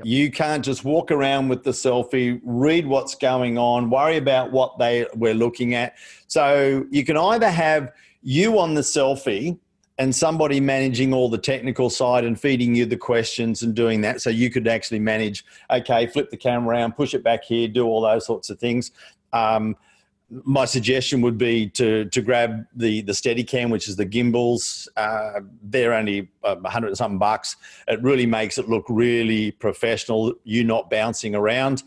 You 0.04 0.32
can't 0.32 0.64
just 0.64 0.84
walk 0.84 1.12
around 1.12 1.50
with 1.50 1.64
the 1.64 1.72
selfie, 1.72 2.40
read 2.44 2.86
what's 2.88 3.16
going 3.16 3.58
on, 3.58 3.90
worry 3.90 4.18
about 4.18 4.52
what 4.52 4.78
they 4.80 5.06
we're 5.16 5.34
looking 5.34 5.76
at. 5.76 5.96
So 6.28 6.86
you 6.90 7.06
can 7.06 7.18
either 7.18 7.50
have 7.50 7.92
you 8.22 8.60
on 8.60 8.74
the 8.74 8.82
selfie 8.82 9.58
and 9.98 10.16
somebody 10.16 10.60
managing 10.60 11.14
all 11.14 11.30
the 11.30 11.38
technical 11.38 11.90
side 11.90 12.24
and 12.24 12.40
feeding 12.40 12.74
you 12.74 12.86
the 12.86 12.98
questions 12.98 13.62
and 13.62 13.76
doing 13.76 14.02
that. 14.02 14.22
So 14.22 14.30
you 14.30 14.50
could 14.50 14.68
actually 14.68 15.00
manage, 15.00 15.46
okay, 15.70 16.08
flip 16.08 16.32
the 16.32 16.38
camera 16.38 16.76
around, 16.76 16.94
push 16.94 17.14
it 17.14 17.24
back 17.24 17.44
here, 17.44 17.68
do 17.68 17.86
all 17.86 18.02
those 18.02 18.26
sorts 18.26 18.50
of 18.50 18.60
things. 18.60 18.92
Um, 19.34 19.76
my 20.46 20.66
suggestion 20.66 21.22
would 21.22 21.38
be 21.38 21.70
to 21.72 22.06
to 22.06 22.22
grab 22.22 22.66
the 22.76 23.02
the 23.02 23.12
Steadicam, 23.12 23.70
which 23.70 23.88
is 23.88 23.96
the 23.96 24.06
gimbals. 24.06 24.88
Uh, 24.96 25.42
they're 25.64 25.94
only 25.94 26.30
a 26.44 26.70
hundred 26.70 26.88
and 26.88 26.98
something 26.98 27.20
bucks. 27.20 27.58
It 27.88 28.02
really 28.02 28.26
makes 28.26 28.58
it 28.58 28.70
look 28.70 28.86
really 28.88 29.52
professional. 29.52 30.34
You 30.44 30.64
not 30.64 30.90
bouncing 30.90 31.36
around. 31.36 31.84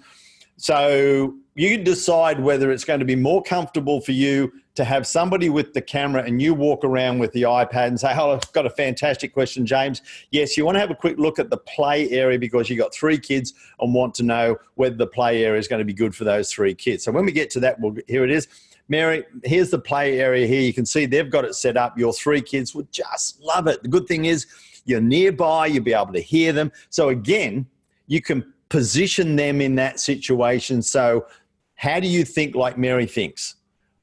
So 0.56 1.34
you 1.54 1.78
decide 1.78 2.40
whether 2.40 2.70
it's 2.70 2.84
going 2.84 3.00
to 3.00 3.06
be 3.06 3.16
more 3.16 3.42
comfortable 3.42 4.00
for 4.00 4.12
you 4.12 4.52
to 4.74 4.84
have 4.84 5.06
somebody 5.06 5.48
with 5.48 5.72
the 5.72 5.80
camera 5.80 6.22
and 6.22 6.42
you 6.42 6.52
walk 6.52 6.84
around 6.84 7.20
with 7.20 7.32
the 7.32 7.42
iPad 7.42 7.88
and 7.88 8.00
say, 8.00 8.12
Oh, 8.16 8.32
I've 8.32 8.52
got 8.52 8.66
a 8.66 8.70
fantastic 8.70 9.32
question, 9.32 9.64
James. 9.64 10.02
Yes, 10.30 10.56
you 10.56 10.64
want 10.64 10.74
to 10.74 10.80
have 10.80 10.90
a 10.90 10.96
quick 10.96 11.16
look 11.18 11.38
at 11.38 11.50
the 11.50 11.58
play 11.58 12.10
area 12.10 12.38
because 12.38 12.68
you've 12.68 12.80
got 12.80 12.92
three 12.92 13.18
kids 13.18 13.54
and 13.78 13.94
want 13.94 14.14
to 14.14 14.24
know 14.24 14.56
whether 14.74 14.96
the 14.96 15.06
play 15.06 15.44
area 15.44 15.58
is 15.58 15.68
going 15.68 15.78
to 15.78 15.84
be 15.84 15.92
good 15.92 16.14
for 16.14 16.24
those 16.24 16.50
three 16.50 16.74
kids. 16.74 17.04
So 17.04 17.12
when 17.12 17.24
we 17.24 17.32
get 17.32 17.50
to 17.50 17.60
that, 17.60 17.78
we'll, 17.78 17.94
here 18.08 18.24
it 18.24 18.30
is. 18.30 18.48
Mary, 18.88 19.24
here's 19.44 19.70
the 19.70 19.78
play 19.78 20.20
area 20.20 20.46
here. 20.46 20.60
You 20.60 20.74
can 20.74 20.84
see 20.84 21.06
they've 21.06 21.30
got 21.30 21.44
it 21.44 21.54
set 21.54 21.76
up. 21.76 21.96
Your 21.98 22.12
three 22.12 22.42
kids 22.42 22.74
would 22.74 22.90
just 22.92 23.40
love 23.40 23.66
it. 23.66 23.82
The 23.82 23.88
good 23.88 24.06
thing 24.06 24.26
is 24.26 24.46
you're 24.84 25.00
nearby, 25.00 25.66
you'll 25.66 25.84
be 25.84 25.94
able 25.94 26.12
to 26.12 26.20
hear 26.20 26.52
them. 26.52 26.70
So 26.90 27.08
again, 27.08 27.66
you 28.06 28.20
can 28.20 28.53
position 28.74 29.36
them 29.36 29.60
in 29.60 29.76
that 29.76 30.00
situation. 30.00 30.82
So, 30.82 31.28
how 31.76 32.00
do 32.00 32.08
you 32.08 32.24
think 32.24 32.56
like 32.56 32.76
Mary 32.76 33.06
thinks? 33.06 33.54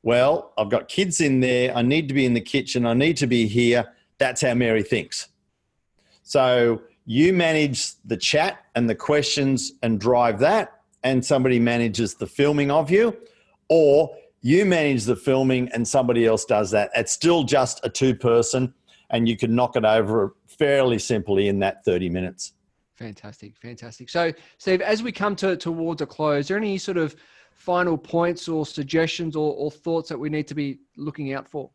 Well, 0.02 0.54
I've 0.58 0.70
got 0.70 0.88
kids 0.88 1.20
in 1.20 1.42
there. 1.42 1.76
I 1.76 1.82
need 1.82 2.08
to 2.08 2.14
be 2.14 2.26
in 2.26 2.34
the 2.34 2.40
kitchen. 2.56 2.86
I 2.86 2.94
need 2.94 3.18
to 3.18 3.28
be 3.28 3.48
here. 3.48 3.92
That's 4.18 4.40
how 4.40 4.54
Mary 4.54 4.82
thinks. 4.82 5.28
So, 6.24 6.84
you 7.06 7.34
manage 7.34 7.96
the 8.06 8.16
chat 8.16 8.64
and 8.74 8.90
the 8.90 8.96
questions 8.96 9.74
and 9.84 10.00
drive 10.00 10.40
that, 10.40 10.80
and 11.04 11.26
somebody 11.26 11.60
manages 11.60 12.14
the 12.14 12.28
filming 12.28 12.72
of 12.72 12.90
you, 12.90 13.18
or 13.68 14.16
you 14.40 14.64
manage 14.64 15.04
the 15.04 15.18
filming 15.18 15.68
and 15.74 15.86
somebody 15.86 16.26
else 16.26 16.46
does 16.46 16.72
that. 16.72 16.92
It's 16.96 17.12
still 17.12 17.44
just 17.44 17.82
a 17.84 17.90
two 17.90 18.16
person, 18.16 18.74
and 19.10 19.28
you 19.28 19.36
can 19.36 19.54
knock 19.54 19.76
it 19.76 19.84
over 19.84 20.34
fairly 20.48 20.98
simply 20.98 21.50
in 21.50 21.60
that 21.60 21.84
30 21.84 22.08
minutes. 22.08 22.54
Fantastic, 23.02 23.58
fantastic. 23.58 24.10
So, 24.12 24.32
Steve, 24.60 24.82
as 24.82 25.02
we 25.02 25.12
come 25.12 25.36
to 25.38 25.58
towards 25.58 26.04
a 26.04 26.06
close, 26.06 26.52
are 26.52 26.58
any 26.58 26.78
sort 26.78 26.98
of 26.98 27.16
final 27.52 27.98
points 27.98 28.48
or 28.48 28.64
suggestions 28.64 29.36
or, 29.36 29.56
or 29.56 29.72
thoughts 29.72 30.08
that 30.10 30.20
we 30.20 30.30
need 30.30 30.48
to 30.48 30.54
be 30.54 30.80
looking 30.98 31.34
out 31.34 31.48
for? 31.48 31.72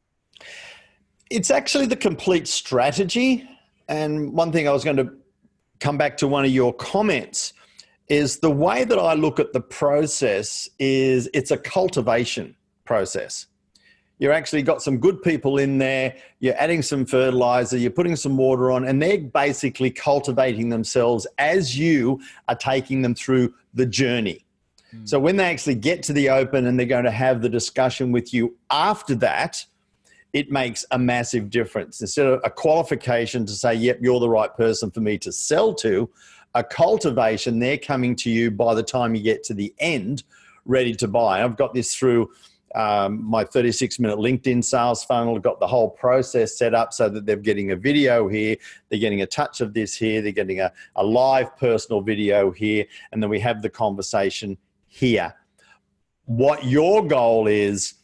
It's 1.28 1.50
actually 1.50 1.86
the 1.86 1.96
complete 1.96 2.46
strategy. 2.46 3.48
And 3.88 4.32
one 4.34 4.52
thing 4.52 4.68
I 4.68 4.72
was 4.72 4.84
going 4.84 4.98
to 4.98 5.14
come 5.80 5.98
back 5.98 6.16
to 6.18 6.28
one 6.28 6.44
of 6.44 6.52
your 6.52 6.72
comments 6.72 7.52
is 8.08 8.38
the 8.38 8.50
way 8.50 8.84
that 8.84 8.98
I 8.98 9.14
look 9.14 9.40
at 9.40 9.52
the 9.52 9.60
process 9.60 10.68
is 10.78 11.28
it's 11.34 11.50
a 11.50 11.56
cultivation 11.56 12.54
process. 12.84 13.46
You're 14.18 14.32
actually 14.32 14.62
got 14.62 14.82
some 14.82 14.98
good 14.98 15.22
people 15.22 15.58
in 15.58 15.76
there, 15.78 16.14
you're 16.40 16.56
adding 16.56 16.80
some 16.80 17.04
fertilizer, 17.04 17.76
you're 17.76 17.90
putting 17.90 18.16
some 18.16 18.36
water 18.36 18.70
on, 18.72 18.86
and 18.86 19.02
they're 19.02 19.18
basically 19.18 19.90
cultivating 19.90 20.70
themselves 20.70 21.26
as 21.38 21.78
you 21.78 22.20
are 22.48 22.54
taking 22.54 23.02
them 23.02 23.14
through 23.14 23.52
the 23.74 23.84
journey. 23.84 24.46
Mm. 24.94 25.08
So 25.08 25.18
when 25.18 25.36
they 25.36 25.44
actually 25.44 25.74
get 25.74 26.02
to 26.04 26.14
the 26.14 26.30
open 26.30 26.66
and 26.66 26.78
they're 26.78 26.86
going 26.86 27.04
to 27.04 27.10
have 27.10 27.42
the 27.42 27.48
discussion 27.48 28.10
with 28.10 28.32
you 28.32 28.56
after 28.70 29.14
that, 29.16 29.64
it 30.32 30.50
makes 30.50 30.84
a 30.90 30.98
massive 30.98 31.50
difference. 31.50 32.00
Instead 32.00 32.26
of 32.26 32.40
a 32.44 32.50
qualification 32.50 33.44
to 33.46 33.52
say, 33.52 33.74
yep, 33.74 33.98
you're 34.00 34.20
the 34.20 34.28
right 34.28 34.54
person 34.54 34.90
for 34.90 35.00
me 35.00 35.18
to 35.18 35.32
sell 35.32 35.74
to, 35.74 36.08
a 36.54 36.64
cultivation, 36.64 37.58
they're 37.58 37.78
coming 37.78 38.16
to 38.16 38.30
you 38.30 38.50
by 38.50 38.74
the 38.74 38.82
time 38.82 39.14
you 39.14 39.22
get 39.22 39.44
to 39.44 39.54
the 39.54 39.74
end, 39.78 40.24
ready 40.64 40.94
to 40.94 41.06
buy. 41.06 41.42
I've 41.42 41.56
got 41.56 41.74
this 41.74 41.94
through 41.94 42.30
um, 42.76 43.24
my 43.24 43.42
36 43.42 43.98
minute 43.98 44.18
LinkedIn 44.18 44.62
sales 44.62 45.02
funnel, 45.02 45.38
got 45.38 45.58
the 45.58 45.66
whole 45.66 45.90
process 45.90 46.58
set 46.58 46.74
up 46.74 46.92
so 46.92 47.08
that 47.08 47.24
they're 47.24 47.36
getting 47.36 47.72
a 47.72 47.76
video 47.76 48.28
here, 48.28 48.56
they're 48.88 49.00
getting 49.00 49.22
a 49.22 49.26
touch 49.26 49.60
of 49.60 49.72
this 49.72 49.94
here, 49.96 50.20
they're 50.20 50.30
getting 50.30 50.60
a, 50.60 50.70
a 50.96 51.04
live 51.04 51.56
personal 51.56 52.02
video 52.02 52.50
here, 52.50 52.84
and 53.10 53.22
then 53.22 53.30
we 53.30 53.40
have 53.40 53.62
the 53.62 53.70
conversation 53.70 54.58
here. 54.86 55.34
What 56.26 56.64
your 56.64 57.06
goal 57.06 57.46
is, 57.46 57.94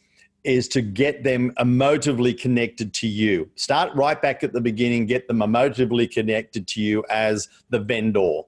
is 0.43 0.67
to 0.69 0.81
get 0.81 1.23
them 1.23 1.51
emotively 1.59 2.37
connected 2.37 2.93
to 2.93 3.07
you. 3.07 3.49
Start 3.55 3.95
right 3.95 4.21
back 4.21 4.43
at 4.43 4.51
the 4.53 4.59
beginning, 4.59 5.05
get 5.05 5.27
them 5.27 5.39
emotively 5.39 6.11
connected 6.11 6.67
to 6.69 6.81
you 6.81 7.05
as 7.09 7.47
the 7.69 7.79
vendor 7.79 8.41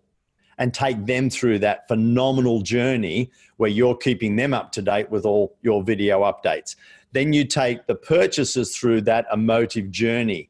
and 0.57 0.73
take 0.73 1.05
them 1.05 1.29
through 1.29 1.59
that 1.59 1.87
phenomenal 1.87 2.61
journey 2.61 3.31
where 3.57 3.69
you're 3.69 3.95
keeping 3.95 4.35
them 4.35 4.53
up 4.53 4.71
to 4.73 4.81
date 4.81 5.09
with 5.09 5.25
all 5.25 5.57
your 5.61 5.83
video 5.83 6.21
updates. 6.21 6.75
Then 7.11 7.33
you 7.33 7.45
take 7.45 7.87
the 7.87 7.95
purchasers 7.95 8.75
through 8.75 9.01
that 9.01 9.25
emotive 9.31 9.91
journey. 9.91 10.49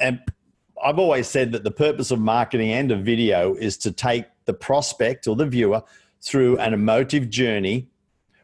And 0.00 0.20
I've 0.82 0.98
always 0.98 1.26
said 1.26 1.52
that 1.52 1.64
the 1.64 1.70
purpose 1.70 2.10
of 2.10 2.20
marketing 2.20 2.72
and 2.72 2.90
of 2.90 3.00
video 3.00 3.54
is 3.54 3.76
to 3.78 3.92
take 3.92 4.26
the 4.44 4.54
prospect 4.54 5.26
or 5.26 5.36
the 5.36 5.46
viewer 5.46 5.82
through 6.20 6.58
an 6.58 6.74
emotive 6.74 7.30
journey 7.30 7.88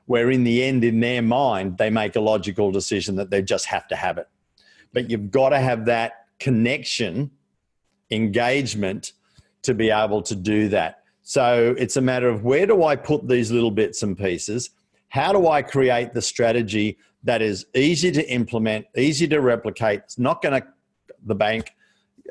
where 0.06 0.30
in 0.30 0.44
the 0.44 0.62
end 0.62 0.84
in 0.84 1.00
their 1.00 1.22
mind 1.22 1.78
they 1.78 1.90
make 1.90 2.16
a 2.16 2.20
logical 2.20 2.70
decision 2.70 3.16
that 3.16 3.30
they 3.30 3.42
just 3.42 3.66
have 3.66 3.86
to 3.88 3.96
have 3.96 4.18
it 4.18 4.28
but 4.92 5.10
you've 5.10 5.30
got 5.30 5.50
to 5.50 5.58
have 5.58 5.86
that 5.86 6.26
connection 6.38 7.30
engagement 8.10 9.12
to 9.62 9.74
be 9.74 9.90
able 9.90 10.22
to 10.22 10.34
do 10.34 10.68
that 10.68 11.02
so 11.22 11.74
it's 11.78 11.96
a 11.96 12.00
matter 12.00 12.28
of 12.28 12.44
where 12.44 12.66
do 12.66 12.84
i 12.84 12.96
put 12.96 13.28
these 13.28 13.50
little 13.50 13.70
bits 13.70 14.02
and 14.02 14.18
pieces 14.18 14.70
how 15.08 15.32
do 15.32 15.48
i 15.48 15.62
create 15.62 16.12
the 16.12 16.22
strategy 16.22 16.98
that 17.24 17.40
is 17.40 17.66
easy 17.74 18.10
to 18.10 18.28
implement 18.30 18.84
easy 18.96 19.26
to 19.26 19.40
replicate 19.40 20.00
it's 20.00 20.18
not 20.18 20.42
going 20.42 20.60
to 20.60 20.66
the 21.26 21.34
bank 21.34 21.74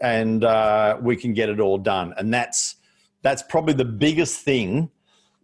and 0.02 0.44
uh, 0.44 0.98
we 1.02 1.16
can 1.16 1.34
get 1.34 1.48
it 1.48 1.60
all 1.60 1.78
done 1.78 2.14
and 2.18 2.34
that's 2.34 2.78
that's 3.22 3.44
probably 3.44 3.74
the 3.74 3.86
biggest 3.86 4.42
thing 4.42 4.90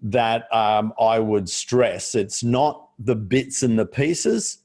that 0.02 0.54
um, 0.54 0.94
I 1.00 1.20
would 1.20 1.50
stress. 1.50 2.16
It's 2.16 2.44
not 2.44 2.90
the 3.00 3.16
bits 3.16 3.64
and 3.64 3.78
the 3.78 3.86
pieces, 3.86 4.60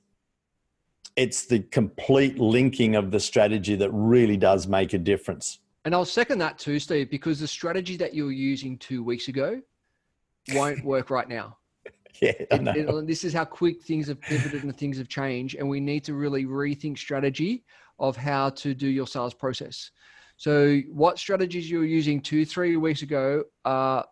it's 1.16 1.44
the 1.44 1.60
complete 1.60 2.38
linking 2.38 2.94
of 2.94 3.10
the 3.10 3.20
strategy 3.20 3.76
that 3.76 3.90
really 3.90 4.38
does 4.38 4.66
make 4.66 4.94
a 4.94 4.98
difference. 4.98 5.58
And 5.84 5.94
I'll 5.94 6.04
second 6.04 6.38
that 6.38 6.58
too, 6.58 6.78
Steve, 6.78 7.10
because 7.10 7.40
the 7.40 7.48
strategy 7.48 7.96
that 7.96 8.14
you 8.14 8.24
were 8.24 8.32
using 8.32 8.78
two 8.78 9.02
weeks 9.02 9.28
ago 9.28 9.60
won't 10.54 10.84
work 10.84 11.10
right 11.10 11.28
now. 11.28 11.58
Yeah, 12.20 12.32
it, 12.38 12.76
it, 12.76 13.06
this 13.06 13.24
is 13.24 13.32
how 13.32 13.44
quick 13.44 13.82
things 13.82 14.06
have 14.06 14.20
pivoted 14.20 14.62
and 14.62 14.76
things 14.76 14.98
have 14.98 15.08
changed, 15.08 15.56
and 15.56 15.68
we 15.68 15.80
need 15.80 16.04
to 16.04 16.14
really 16.14 16.44
rethink 16.44 16.98
strategy 16.98 17.64
of 17.98 18.16
how 18.16 18.50
to 18.50 18.74
do 18.74 18.86
your 18.86 19.06
sales 19.06 19.34
process. 19.34 19.90
So, 20.36 20.80
what 20.90 21.18
strategies 21.18 21.70
you 21.70 21.78
were 21.78 21.84
using 21.84 22.20
two, 22.20 22.44
three 22.44 22.76
weeks 22.76 23.02
ago 23.02 23.44
are 23.64 24.04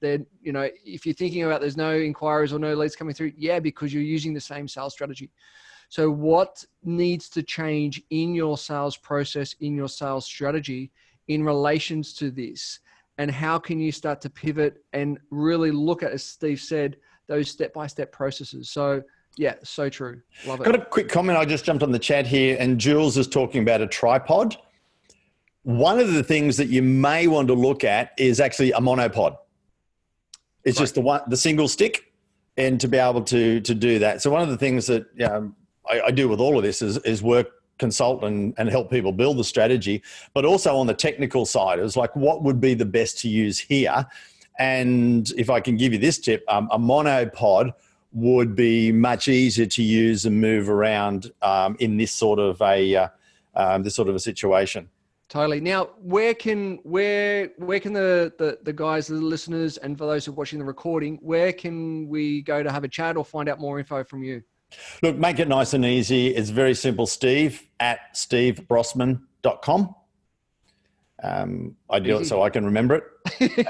then 0.00 0.26
you 0.40 0.52
know 0.52 0.68
if 0.84 1.04
you're 1.04 1.14
thinking 1.14 1.42
about 1.42 1.60
there's 1.60 1.76
no 1.76 1.94
inquiries 1.94 2.52
or 2.52 2.58
no 2.58 2.74
leads 2.74 2.96
coming 2.96 3.14
through 3.14 3.32
yeah 3.36 3.58
because 3.58 3.92
you're 3.92 4.02
using 4.02 4.32
the 4.32 4.40
same 4.40 4.66
sales 4.66 4.94
strategy 4.94 5.30
so 5.94 6.10
what 6.10 6.64
needs 6.82 7.28
to 7.28 7.40
change 7.40 8.02
in 8.10 8.34
your 8.34 8.58
sales 8.58 8.96
process 8.96 9.54
in 9.60 9.76
your 9.76 9.86
sales 9.86 10.26
strategy 10.26 10.90
in 11.28 11.44
relations 11.44 12.14
to 12.14 12.32
this? 12.32 12.80
And 13.16 13.30
how 13.30 13.60
can 13.60 13.78
you 13.78 13.92
start 13.92 14.20
to 14.22 14.28
pivot 14.28 14.82
and 14.92 15.20
really 15.30 15.70
look 15.70 16.02
at 16.02 16.10
as 16.10 16.24
steve 16.24 16.60
said 16.60 16.96
those 17.28 17.48
step-by-step 17.48 18.10
processes? 18.10 18.70
So 18.70 19.04
yeah 19.36 19.54
so 19.62 19.88
true. 19.88 20.20
Love 20.48 20.62
it. 20.62 20.64
Got 20.64 20.74
a 20.74 20.84
quick 20.84 21.08
comment. 21.08 21.38
I 21.38 21.44
just 21.44 21.64
jumped 21.64 21.84
on 21.84 21.92
the 21.92 22.00
chat 22.00 22.26
here 22.26 22.56
and 22.58 22.80
jules 22.80 23.16
is 23.16 23.28
talking 23.28 23.62
about 23.62 23.80
a 23.80 23.86
tripod. 23.86 24.56
One 25.62 26.00
of 26.00 26.12
the 26.12 26.24
things 26.24 26.56
that 26.56 26.70
you 26.70 26.82
may 26.82 27.28
want 27.28 27.46
to 27.46 27.54
look 27.54 27.84
at 27.84 28.14
is 28.18 28.40
actually 28.40 28.72
a 28.72 28.80
monopod. 28.80 29.36
It's 30.64 30.76
right. 30.76 30.82
just 30.82 30.96
the 30.96 31.02
one, 31.02 31.20
the 31.28 31.36
single 31.36 31.68
stick, 31.68 32.12
and 32.56 32.80
to 32.80 32.88
be 32.88 32.98
able 32.98 33.22
to 33.22 33.60
to 33.60 33.74
do 33.76 34.00
that. 34.00 34.22
So 34.22 34.32
one 34.32 34.42
of 34.42 34.48
the 34.48 34.56
things 34.56 34.86
that 34.86 35.06
um, 35.22 35.54
I, 35.90 36.00
I, 36.02 36.10
do 36.10 36.28
with 36.28 36.40
all 36.40 36.56
of 36.56 36.62
this 36.62 36.82
is 36.82 36.98
is 36.98 37.22
work 37.22 37.48
consult 37.78 38.24
and, 38.24 38.54
and 38.56 38.68
help 38.68 38.90
people 38.90 39.12
build 39.12 39.36
the 39.36 39.44
strategy, 39.44 40.02
but 40.32 40.44
also 40.44 40.76
on 40.76 40.86
the 40.86 40.94
technical 40.94 41.44
side, 41.44 41.78
it's 41.78 41.96
like 41.96 42.14
what 42.14 42.42
would 42.42 42.60
be 42.60 42.74
the 42.74 42.84
best 42.84 43.18
to 43.20 43.28
use 43.28 43.58
here. 43.58 44.06
And 44.58 45.30
if 45.36 45.50
I 45.50 45.60
can 45.60 45.76
give 45.76 45.92
you 45.92 45.98
this 45.98 46.18
tip, 46.18 46.44
um, 46.48 46.68
a 46.70 46.78
monopod 46.78 47.72
would 48.12 48.54
be 48.54 48.92
much 48.92 49.26
easier 49.26 49.66
to 49.66 49.82
use 49.82 50.24
and 50.24 50.40
move 50.40 50.68
around 50.68 51.32
um, 51.42 51.76
in 51.80 51.96
this 51.96 52.12
sort 52.12 52.38
of 52.38 52.62
a 52.62 52.94
uh, 52.94 53.08
um, 53.56 53.82
this 53.82 53.94
sort 53.94 54.08
of 54.08 54.14
a 54.14 54.20
situation. 54.20 54.88
Totally. 55.28 55.60
Now, 55.60 55.86
where 56.00 56.34
can 56.34 56.76
where 56.84 57.50
where 57.56 57.80
can 57.80 57.92
the, 57.92 58.32
the 58.38 58.58
the 58.62 58.72
guys, 58.72 59.08
the 59.08 59.14
listeners, 59.14 59.78
and 59.78 59.98
for 59.98 60.06
those 60.06 60.24
who 60.24 60.32
are 60.32 60.34
watching 60.34 60.60
the 60.60 60.64
recording, 60.64 61.18
where 61.22 61.52
can 61.52 62.08
we 62.08 62.42
go 62.42 62.62
to 62.62 62.70
have 62.70 62.84
a 62.84 62.88
chat 62.88 63.16
or 63.16 63.24
find 63.24 63.48
out 63.48 63.58
more 63.58 63.78
info 63.80 64.04
from 64.04 64.22
you? 64.22 64.42
Look, 65.02 65.16
make 65.16 65.38
it 65.38 65.48
nice 65.48 65.74
and 65.74 65.84
easy. 65.84 66.28
It's 66.28 66.50
very 66.50 66.74
simple. 66.74 67.06
Steve 67.06 67.62
at 67.80 68.14
stevebrosman.com. 68.14 69.94
Um, 71.22 71.76
I 71.88 72.00
do 72.00 72.18
it 72.18 72.26
so 72.26 72.42
I 72.42 72.50
can 72.50 72.66
remember 72.66 72.96
it. 72.96 73.56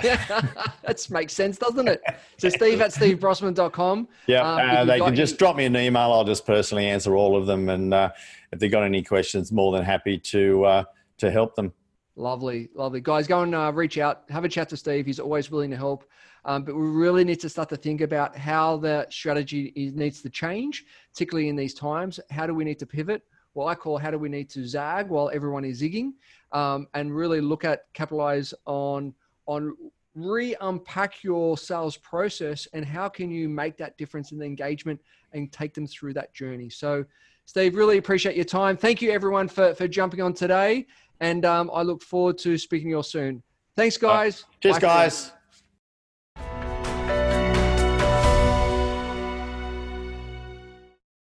that 0.83 1.07
makes 1.11 1.33
sense, 1.33 1.57
doesn't 1.57 1.87
it? 1.87 2.03
So 2.39 2.49
Steve 2.49 2.81
at 2.81 2.91
stevebrosman.com. 2.91 4.09
Yeah, 4.27 4.41
um, 4.41 4.77
uh, 4.77 4.85
they 4.85 4.99
can 4.99 5.15
just 5.15 5.39
drop 5.39 5.55
me 5.55 5.65
an 5.65 5.77
email. 5.77 6.13
I'll 6.13 6.25
just 6.25 6.47
personally 6.47 6.87
answer 6.87 7.15
all 7.15 7.37
of 7.37 7.47
them. 7.47 7.69
And 7.69 7.95
uh, 7.95 8.11
if 8.51 8.59
they've 8.59 8.73
got 8.73 8.83
any 8.83 9.05
questions, 9.05 9.53
more 9.53 9.73
than 9.73 9.85
happy 9.85 10.19
to 10.19 10.65
uh, 10.65 10.85
to 11.19 11.31
help 11.31 11.55
them. 11.55 11.73
Lovely, 12.17 12.69
lovely. 12.75 13.01
Guys, 13.01 13.27
go 13.27 13.43
and 13.43 13.55
uh, 13.55 13.73
reach 13.75 13.99
out, 13.99 14.23
have 14.29 14.45
a 14.45 14.49
chat 14.49 14.69
to 14.69 14.77
Steve. 14.77 15.05
He's 15.05 15.19
always 15.19 15.51
willing 15.51 15.71
to 15.71 15.77
help. 15.77 16.05
Um, 16.45 16.63
but 16.63 16.75
we 16.75 16.87
really 16.87 17.25
need 17.25 17.41
to 17.41 17.49
start 17.49 17.69
to 17.71 17.77
think 17.77 18.03
about 18.03 18.37
how 18.37 18.77
the 18.77 19.07
strategy 19.11 19.73
is, 19.75 19.95
needs 19.95 20.23
to 20.23 20.31
change, 20.31 20.85
particularly 21.13 21.49
in 21.49 21.57
these 21.57 21.75
times. 21.75 22.21
How 22.31 22.47
do 22.47 22.55
we 22.55 22.65
need 22.65 22.79
to 22.81 22.87
pivot? 22.87 23.23
What 23.55 23.67
I 23.67 23.75
call 23.75 23.99
how 23.99 24.11
do 24.11 24.19
we 24.19 24.29
need 24.29 24.51
to 24.51 24.67
zag 24.67 25.09
while 25.09 25.31
everyone 25.33 25.65
is 25.65 25.81
zigging, 25.81 26.13
um, 26.53 26.87
and 26.95 27.15
really 27.15 27.41
look 27.41 27.65
at 27.65 27.85
capitalize 27.95 28.53
on 28.67 29.15
on 29.47 29.75
re-unpack 30.15 31.25
your 31.25 31.59
sales 31.59 31.97
process 31.97 32.69
and 32.73 32.85
how 32.85 33.09
can 33.09 33.31
you 33.31 33.49
make 33.49 33.77
that 33.77 33.97
difference 33.99 34.31
in 34.31 34.39
the 34.39 34.45
engagement 34.45 35.01
and 35.33 35.51
take 35.51 35.75
them 35.75 35.87
through 35.87 36.15
that 36.15 36.33
journey. 36.33 36.71
So, 36.71 37.05
Steve, 37.47 37.75
really 37.75 37.99
appreciate 37.99 38.37
your 38.37 38.45
time. 38.45 38.77
Thank 38.77 39.03
you 39.03 39.11
everyone 39.13 39.49
for 39.49 39.75
for 39.75 39.89
jumping 39.89 40.21
on 40.21 40.35
today 40.35 40.87
and 41.21 41.45
um, 41.45 41.71
I 41.73 41.83
look 41.83 42.03
forward 42.03 42.39
to 42.39 42.59
speaking 42.59 42.89
to 42.89 42.91
you 42.91 42.97
all 42.97 43.03
soon. 43.03 43.43
Thanks, 43.77 43.97
guys. 43.97 44.45
Cheers, 44.61 44.77
Bye 44.77 44.81
guys. 44.81 45.33